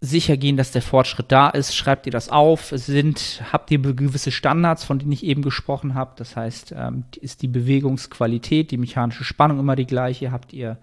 sicher 0.00 0.36
gehen, 0.36 0.56
dass 0.56 0.70
der 0.70 0.82
Fortschritt 0.82 1.32
da 1.32 1.48
ist? 1.48 1.74
Schreibt 1.74 2.06
ihr 2.06 2.12
das 2.12 2.28
auf? 2.28 2.72
Sind, 2.74 3.42
habt 3.52 3.70
ihr 3.70 3.78
gewisse 3.78 4.30
Standards, 4.30 4.84
von 4.84 4.98
denen 4.98 5.12
ich 5.12 5.24
eben 5.24 5.42
gesprochen 5.42 5.94
habe? 5.94 6.12
Das 6.16 6.36
heißt, 6.36 6.74
ähm, 6.76 7.04
ist 7.20 7.42
die 7.42 7.48
Bewegungsqualität, 7.48 8.70
die 8.70 8.76
mechanische 8.76 9.24
Spannung 9.24 9.58
immer 9.58 9.76
die 9.76 9.86
gleiche? 9.86 10.30
Habt 10.30 10.52
ihr 10.52 10.78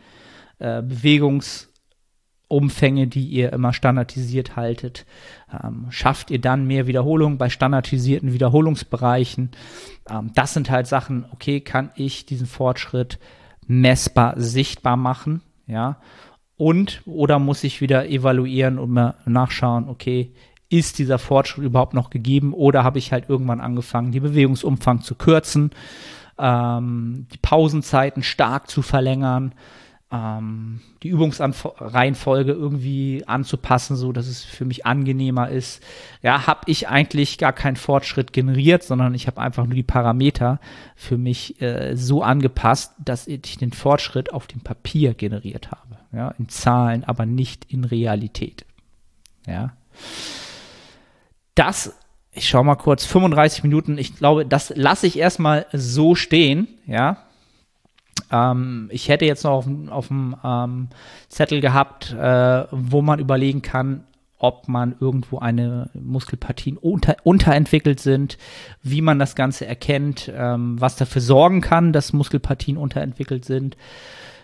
äh, 0.60 0.82
Bewegungs 0.82 1.71
Umfänge, 2.52 3.08
die 3.08 3.26
ihr 3.26 3.54
immer 3.54 3.74
standardisiert 3.74 4.56
haltet. 4.56 5.06
Ähm, 5.52 5.88
schafft 5.90 6.32
ihr 6.32 6.40
dann 6.40 6.68
mehr 6.68 6.88
Wiederholungen 6.88 7.38
bei 7.38 7.50
standardisierten 7.50 8.34
Wiederholungsbereichen? 8.34 9.52
Ähm, 10.10 10.32
das 10.36 10.54
sind 10.54 10.70
halt 10.70 10.88
Sachen, 10.88 11.26
okay, 11.32 11.62
kann 11.62 11.92
ich 11.96 12.26
diesen 12.26 12.48
Fortschritt 12.48 13.20
messbar, 13.68 14.34
sichtbar 14.38 14.98
machen? 14.98 15.42
Ja. 15.68 15.98
Und 16.58 17.02
oder 17.06 17.40
muss 17.40 17.64
ich 17.64 17.82
wieder 17.82 18.08
evaluieren 18.08 18.78
und 18.78 18.92
mal 18.92 19.16
nachschauen, 19.26 19.90
okay, 19.90 20.34
ist 20.70 21.00
dieser 21.00 21.20
Fortschritt 21.20 21.66
überhaupt 21.66 21.94
noch 21.94 22.10
gegeben 22.10 22.54
oder 22.54 22.84
habe 22.84 23.00
ich 23.00 23.12
halt 23.12 23.30
irgendwann 23.30 23.60
angefangen, 23.60 24.12
die 24.12 24.20
Bewegungsumfang 24.20 25.02
zu 25.02 25.16
kürzen, 25.16 25.72
ähm, 26.40 27.28
die 27.34 27.38
Pausenzeiten 27.38 28.24
stark 28.24 28.70
zu 28.70 28.82
verlängern, 28.82 29.54
ähm, 30.12 30.82
die 31.04 31.10
Übungsreihenfolge 31.10 32.52
irgendwie 32.52 33.24
anzupassen, 33.28 33.96
so 33.96 34.12
dass 34.12 34.28
es 34.28 34.44
für 34.44 34.66
mich 34.66 34.86
angenehmer 34.86 35.50
ist. 35.50 35.82
Ja, 36.22 36.48
habe 36.48 36.62
ich 36.66 36.90
eigentlich 36.90 37.38
gar 37.38 37.54
keinen 37.54 37.78
Fortschritt 37.78 38.34
generiert, 38.34 38.84
sondern 38.84 39.14
ich 39.14 39.28
habe 39.28 39.42
einfach 39.42 39.66
nur 39.66 39.76
die 39.76 39.84
Parameter 39.84 40.60
für 40.96 41.18
mich 41.18 41.62
äh, 41.62 41.96
so 41.96 42.24
angepasst, 42.24 42.94
dass 43.04 43.28
ich 43.28 43.58
den 43.58 43.72
Fortschritt 43.72 44.34
auf 44.34 44.48
dem 44.48 44.62
Papier 44.62 45.14
generiert 45.14 45.72
habe. 45.72 45.98
Ja, 46.14 46.32
in 46.38 46.50
Zahlen, 46.50 47.06
aber 47.06 47.26
nicht 47.26 47.66
in 47.72 47.86
Realität. 47.86 48.66
Ja. 49.48 49.74
Das 51.56 51.96
ich 52.34 52.48
schau 52.48 52.64
mal 52.64 52.76
kurz, 52.76 53.06
35 53.06 53.64
Minuten. 53.64 53.98
Ich 53.98 54.16
glaube, 54.16 54.46
das 54.46 54.72
lasse 54.76 55.06
ich 55.06 55.20
erstmal 55.20 55.66
so 55.74 56.16
stehen, 56.16 56.68
ja. 56.86 57.18
Ähm, 58.32 58.90
ich 58.92 59.10
hätte 59.10 59.26
jetzt 59.26 59.44
noch 59.44 59.66
auf, 59.90 60.08
dem 60.08 60.36
ähm, 60.44 60.90
Zettel 61.30 61.62
gehabt, 61.62 62.14
äh, 62.14 62.66
wo 62.72 63.02
man 63.02 63.20
überlegen 63.20 63.62
kann, 63.62 64.04
ob 64.38 64.68
man 64.68 64.96
irgendwo 65.00 65.40
eine 65.40 65.90
Muskelpartien 65.94 66.78
unter, 66.78 67.16
unterentwickelt 67.24 68.00
sind, 68.00 68.38
wie 68.82 69.02
man 69.02 69.20
das 69.20 69.36
Ganze 69.36 69.68
erkennt, 69.68 70.32
ähm, 70.36 70.82
was 70.82 70.96
dafür 70.96 71.22
sorgen 71.22 71.62
kann, 71.62 71.94
dass 71.94 72.14
Muskelpartien 72.14 72.78
unterentwickelt 72.78 73.46
sind. 73.46 73.78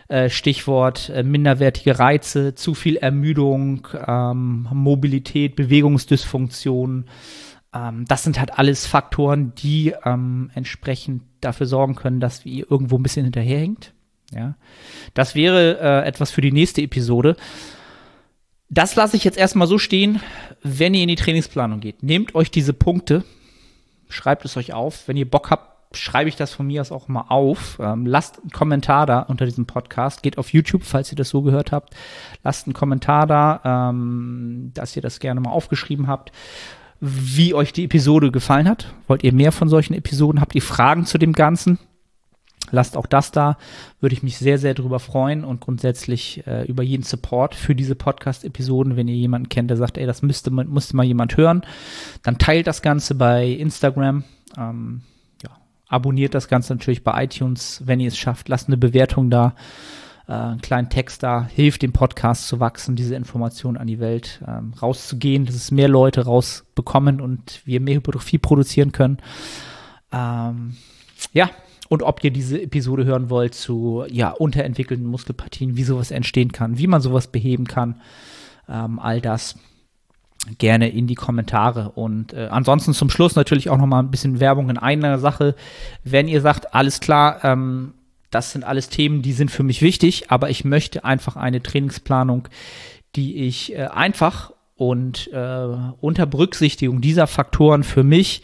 Äh, 0.08 0.30
Stichwort 0.30 1.10
äh, 1.10 1.24
minderwertige 1.24 2.00
Reize, 2.00 2.56
zu 2.56 2.76
viel 2.76 2.96
Ermüdung, 2.96 3.88
ähm, 4.08 4.68
Mobilität, 4.72 5.56
Bewegungsdysfunktion. 5.56 7.06
Ähm, 7.74 8.06
das 8.08 8.24
sind 8.24 8.40
halt 8.40 8.58
alles 8.58 8.86
Faktoren, 8.86 9.54
die 9.56 9.94
ähm, 10.06 10.50
entsprechend 10.54 11.24
dafür 11.42 11.66
sorgen 11.66 11.96
können, 11.96 12.20
dass 12.20 12.46
ihr 12.46 12.70
irgendwo 12.70 12.98
ein 12.98 13.04
bisschen 13.04 13.24
hinterherhängt. 13.24 13.94
Ja, 14.34 14.56
das 15.14 15.36
wäre 15.36 15.80
äh, 15.80 16.08
etwas 16.08 16.32
für 16.32 16.42
die 16.42 16.52
nächste 16.52 16.82
Episode. 16.82 17.38
Das 18.70 18.96
lasse 18.96 19.16
ich 19.16 19.24
jetzt 19.24 19.38
erstmal 19.38 19.68
so 19.68 19.78
stehen, 19.78 20.20
wenn 20.62 20.94
ihr 20.94 21.04
in 21.04 21.08
die 21.08 21.16
Trainingsplanung 21.16 21.80
geht. 21.80 22.04
Nehmt 22.04 22.36
euch 22.36 22.52
diese 22.52 22.74
Punkte, 22.74 23.24
schreibt 24.10 24.44
es 24.44 24.58
euch 24.58 24.74
auf. 24.74 25.08
Wenn 25.08 25.16
ihr 25.16 25.30
Bock 25.30 25.50
habt, 25.50 25.96
schreibe 25.96 26.28
ich 26.28 26.36
das 26.36 26.54
von 26.54 26.68
mir 26.68 26.82
aus 26.82 26.92
auch 26.92 27.08
mal 27.08 27.26
auf. 27.30 27.80
Ähm, 27.82 28.06
lasst 28.06 28.42
einen 28.42 28.52
Kommentar 28.52 29.06
da 29.06 29.22
unter 29.22 29.46
diesem 29.46 29.66
Podcast. 29.66 30.22
Geht 30.22 30.38
auf 30.38 30.52
YouTube, 30.52 30.84
falls 30.84 31.12
ihr 31.12 31.16
das 31.16 31.30
so 31.30 31.42
gehört 31.42 31.72
habt. 31.72 31.96
Lasst 32.44 32.68
einen 32.68 32.74
Kommentar 32.74 33.26
da, 33.26 33.90
ähm, 33.90 34.72
dass 34.74 34.98
ihr 34.98 35.02
das 35.02 35.22
gerne 35.22 35.40
mal 35.40 35.52
aufgeschrieben 35.52 36.08
habt 36.08 36.34
wie 37.00 37.54
euch 37.54 37.74
die 37.74 37.86
Episode 37.86 38.32
gefallen 38.32 38.68
hat. 38.68 38.94
Wollt 39.08 39.24
ihr 39.24 39.34
mehr 39.34 39.52
von 39.52 39.70
solchen 39.70 39.94
Episoden? 39.94 40.42
Habt 40.42 40.56
ihr 40.56 40.62
Fragen 40.62 41.06
zu 41.06 41.18
dem 41.18 41.34
Ganzen? 41.34 41.80
Lasst 42.72 42.98
auch 42.98 43.06
das 43.06 43.32
da, 43.32 43.58
würde 44.02 44.14
ich 44.14 44.24
mich 44.24 44.38
sehr, 44.38 44.58
sehr 44.58 44.74
drüber 44.74 45.00
freuen 45.00 45.46
und 45.46 45.62
grundsätzlich 45.62 46.46
äh, 46.48 46.66
über 46.66 46.84
jeden 46.84 47.04
Support 47.04 47.56
für 47.56 47.76
diese 47.76 47.96
Podcast-Episoden. 47.96 48.98
Wenn 48.98 49.08
ihr 49.08 49.16
jemanden 49.16 49.48
kennt, 49.48 49.70
der 49.70 49.78
sagt, 49.78 49.98
ey, 49.98 50.06
das 50.06 50.22
müsste, 50.22 50.52
musste 50.52 50.96
mal 50.96 51.06
jemand 51.06 51.38
hören, 51.38 51.62
dann 52.24 52.38
teilt 52.38 52.68
das 52.68 52.82
Ganze 52.82 53.16
bei 53.16 53.48
Instagram. 53.48 54.26
Ähm, 54.58 55.02
ja, 55.44 55.52
abonniert 55.88 56.34
das 56.34 56.50
Ganze 56.50 56.74
natürlich 56.74 57.06
bei 57.06 57.24
iTunes, 57.24 57.84
wenn 57.86 58.02
ihr 58.02 58.10
es 58.10 58.18
schafft. 58.18 58.50
Lasst 58.50 58.68
eine 58.68 58.78
Bewertung 58.78 59.30
da 59.30 59.56
äh, 60.28 60.34
einen 60.34 60.62
kleinen 60.62 60.90
Text 60.90 61.24
da, 61.24 61.48
hilft 61.48 61.82
dem 61.82 61.94
Podcast 61.94 62.48
zu 62.48 62.60
wachsen, 62.60 62.96
diese 62.96 63.16
Informationen 63.16 63.78
an 63.78 63.88
die 63.88 64.00
Welt 64.00 64.42
ähm, 64.48 64.74
rauszugehen, 64.82 65.46
dass 65.46 65.56
es 65.56 65.72
mehr 65.72 65.88
Leute 65.88 66.26
rausbekommen 66.26 67.22
und 67.22 67.62
wir 67.66 67.80
mehr 67.80 67.96
Hypertrophie 67.96 68.38
produzieren 68.38 68.92
können. 68.92 69.18
Ähm, 70.12 70.78
ja, 71.34 71.50
und 71.90 72.04
ob 72.04 72.24
ihr 72.24 72.32
diese 72.32 72.62
Episode 72.62 73.06
hören 73.06 73.30
wollt 73.30 73.56
zu 73.56 74.04
ja, 74.10 74.32
unterentwickelten 74.32 75.06
Muskelpartien, 75.06 75.78
wie 75.78 75.84
sowas 75.84 76.12
entstehen 76.12 76.52
kann, 76.52 76.78
wie 76.78 76.88
man 76.88 77.02
sowas 77.02 77.28
beheben 77.28 77.66
kann, 77.66 78.02
ähm, 78.68 79.00
all 79.00 79.22
das 79.22 79.56
gerne 80.58 80.90
in 80.90 81.08
die 81.08 81.16
Kommentare. 81.16 81.92
Und 81.92 82.34
äh, 82.34 82.48
ansonsten 82.52 82.94
zum 82.94 83.10
Schluss 83.10 83.36
natürlich 83.36 83.70
auch 83.70 83.78
noch 83.78 83.86
mal 83.86 84.00
ein 84.00 84.12
bisschen 84.12 84.40
Werbung 84.40 84.70
in 84.70 84.78
einer 84.78 85.20
Sache. 85.20 85.56
Wenn 86.04 86.28
ihr 86.28 86.42
sagt, 86.42 86.74
alles 86.74 87.00
klar, 87.00 87.44
ähm, 87.44 87.94
das 88.32 88.52
sind 88.52 88.64
alles 88.64 88.90
Themen, 88.90 89.22
die 89.22 89.34
sind 89.34 89.52
für 89.52 89.64
mich 89.64 89.82
wichtig, 89.82 90.32
aber 90.32 90.50
ich 90.50 90.66
möchte 90.66 91.06
einfach 91.06 91.36
eine 91.36 91.62
Trainingsplanung, 91.62 92.48
die 93.16 93.38
ich 93.46 93.74
äh, 93.74 93.86
einfach 93.86 94.52
und 94.76 95.32
äh, 95.34 95.68
unter 96.02 96.26
Berücksichtigung 96.26 97.02
dieser 97.02 97.28
Faktoren 97.28 97.84
für 97.84 98.04
mich 98.04 98.44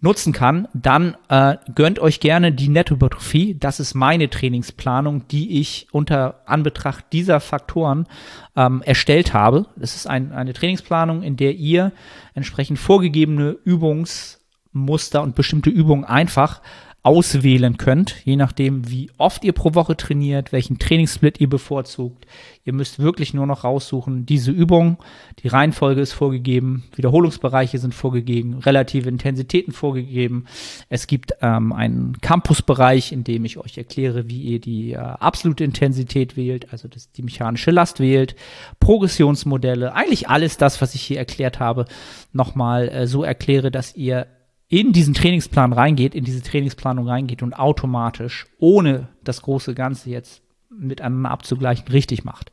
nutzen 0.00 0.32
kann, 0.32 0.68
dann 0.74 1.16
äh, 1.28 1.56
gönnt 1.74 1.98
euch 1.98 2.20
gerne 2.20 2.52
die 2.52 2.68
Nettohypertrophie. 2.68 3.56
Das 3.58 3.80
ist 3.80 3.94
meine 3.94 4.30
Trainingsplanung, 4.30 5.26
die 5.28 5.58
ich 5.58 5.88
unter 5.90 6.42
Anbetracht 6.46 7.06
dieser 7.12 7.40
Faktoren 7.40 8.06
ähm, 8.54 8.82
erstellt 8.82 9.34
habe. 9.34 9.66
Das 9.74 9.96
ist 9.96 10.06
ein, 10.06 10.32
eine 10.32 10.52
Trainingsplanung, 10.52 11.22
in 11.22 11.36
der 11.36 11.56
ihr 11.56 11.92
entsprechend 12.34 12.78
vorgegebene 12.78 13.56
Übungsmuster 13.64 15.20
und 15.20 15.34
bestimmte 15.34 15.70
Übungen 15.70 16.04
einfach 16.04 16.60
auswählen 17.04 17.78
könnt, 17.78 18.16
je 18.24 18.36
nachdem, 18.36 18.90
wie 18.90 19.10
oft 19.18 19.44
ihr 19.44 19.52
pro 19.52 19.74
Woche 19.74 19.96
trainiert, 19.96 20.52
welchen 20.52 20.78
Trainingssplit 20.78 21.40
ihr 21.40 21.48
bevorzugt. 21.48 22.26
Ihr 22.64 22.72
müsst 22.72 22.98
wirklich 22.98 23.32
nur 23.32 23.46
noch 23.46 23.62
raussuchen, 23.62 24.26
diese 24.26 24.50
Übung, 24.50 24.98
die 25.42 25.48
Reihenfolge 25.48 26.00
ist 26.00 26.12
vorgegeben, 26.12 26.84
Wiederholungsbereiche 26.96 27.78
sind 27.78 27.94
vorgegeben, 27.94 28.58
relative 28.58 29.08
Intensitäten 29.08 29.72
vorgegeben. 29.72 30.46
Es 30.88 31.06
gibt 31.06 31.32
ähm, 31.40 31.72
einen 31.72 32.20
Campusbereich, 32.20 33.12
in 33.12 33.22
dem 33.22 33.44
ich 33.44 33.58
euch 33.58 33.78
erkläre, 33.78 34.28
wie 34.28 34.42
ihr 34.42 34.60
die 34.60 34.92
äh, 34.92 34.96
absolute 34.96 35.64
Intensität 35.64 36.36
wählt, 36.36 36.72
also 36.72 36.88
das, 36.88 37.12
die 37.12 37.22
mechanische 37.22 37.70
Last 37.70 38.00
wählt, 38.00 38.34
Progressionsmodelle, 38.80 39.94
eigentlich 39.94 40.28
alles 40.28 40.56
das, 40.56 40.82
was 40.82 40.96
ich 40.96 41.02
hier 41.02 41.18
erklärt 41.18 41.60
habe, 41.60 41.86
nochmal 42.32 42.88
äh, 42.88 43.06
so 43.06 43.22
erkläre, 43.22 43.70
dass 43.70 43.94
ihr 43.94 44.26
in 44.68 44.92
diesen 44.92 45.14
Trainingsplan 45.14 45.72
reingeht, 45.72 46.14
in 46.14 46.24
diese 46.24 46.42
Trainingsplanung 46.42 47.08
reingeht 47.08 47.42
und 47.42 47.54
automatisch, 47.54 48.46
ohne 48.58 49.08
das 49.24 49.42
große 49.42 49.74
Ganze 49.74 50.10
jetzt 50.10 50.42
miteinander 50.70 51.30
abzugleichen, 51.30 51.88
richtig 51.88 52.24
macht. 52.24 52.52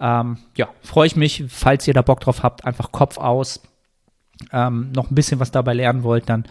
Ähm, 0.00 0.38
ja, 0.56 0.68
freue 0.80 1.06
ich 1.06 1.16
mich, 1.16 1.44
falls 1.48 1.86
ihr 1.86 1.94
da 1.94 2.02
Bock 2.02 2.20
drauf 2.20 2.42
habt, 2.42 2.64
einfach 2.64 2.92
Kopf 2.92 3.18
aus, 3.18 3.62
ähm, 4.52 4.90
noch 4.92 5.10
ein 5.10 5.14
bisschen 5.14 5.38
was 5.38 5.50
dabei 5.50 5.74
lernen 5.74 6.02
wollt, 6.02 6.28
dann 6.28 6.44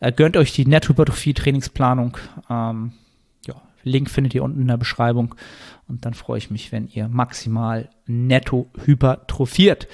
äh, 0.00 0.12
gönnt 0.12 0.36
euch 0.36 0.52
die 0.52 0.66
Nettohypertrophie-Trainingsplanung. 0.66 2.18
Ähm, 2.50 2.92
ja, 3.46 3.54
Link 3.82 4.10
findet 4.10 4.34
ihr 4.34 4.44
unten 4.44 4.60
in 4.60 4.68
der 4.68 4.76
Beschreibung. 4.76 5.34
Und 5.88 6.04
dann 6.04 6.14
freue 6.14 6.38
ich 6.38 6.50
mich, 6.50 6.72
wenn 6.72 6.88
ihr 6.88 7.08
maximal 7.08 7.88
netto 8.06 8.70
hypertrophiert. 8.84 9.88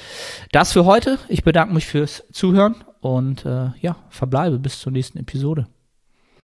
Das 0.51 0.73
für 0.73 0.85
heute. 0.85 1.19
Ich 1.29 1.45
bedanke 1.45 1.75
mich 1.75 1.87
fürs 1.87 2.25
Zuhören 2.33 2.77
und 3.03 3.45
äh, 3.45 3.71
ja, 3.81 3.97
verbleibe 4.09 4.59
bis 4.59 4.79
zur 4.81 4.93
nächsten 4.93 5.19
Episode. 5.19 5.67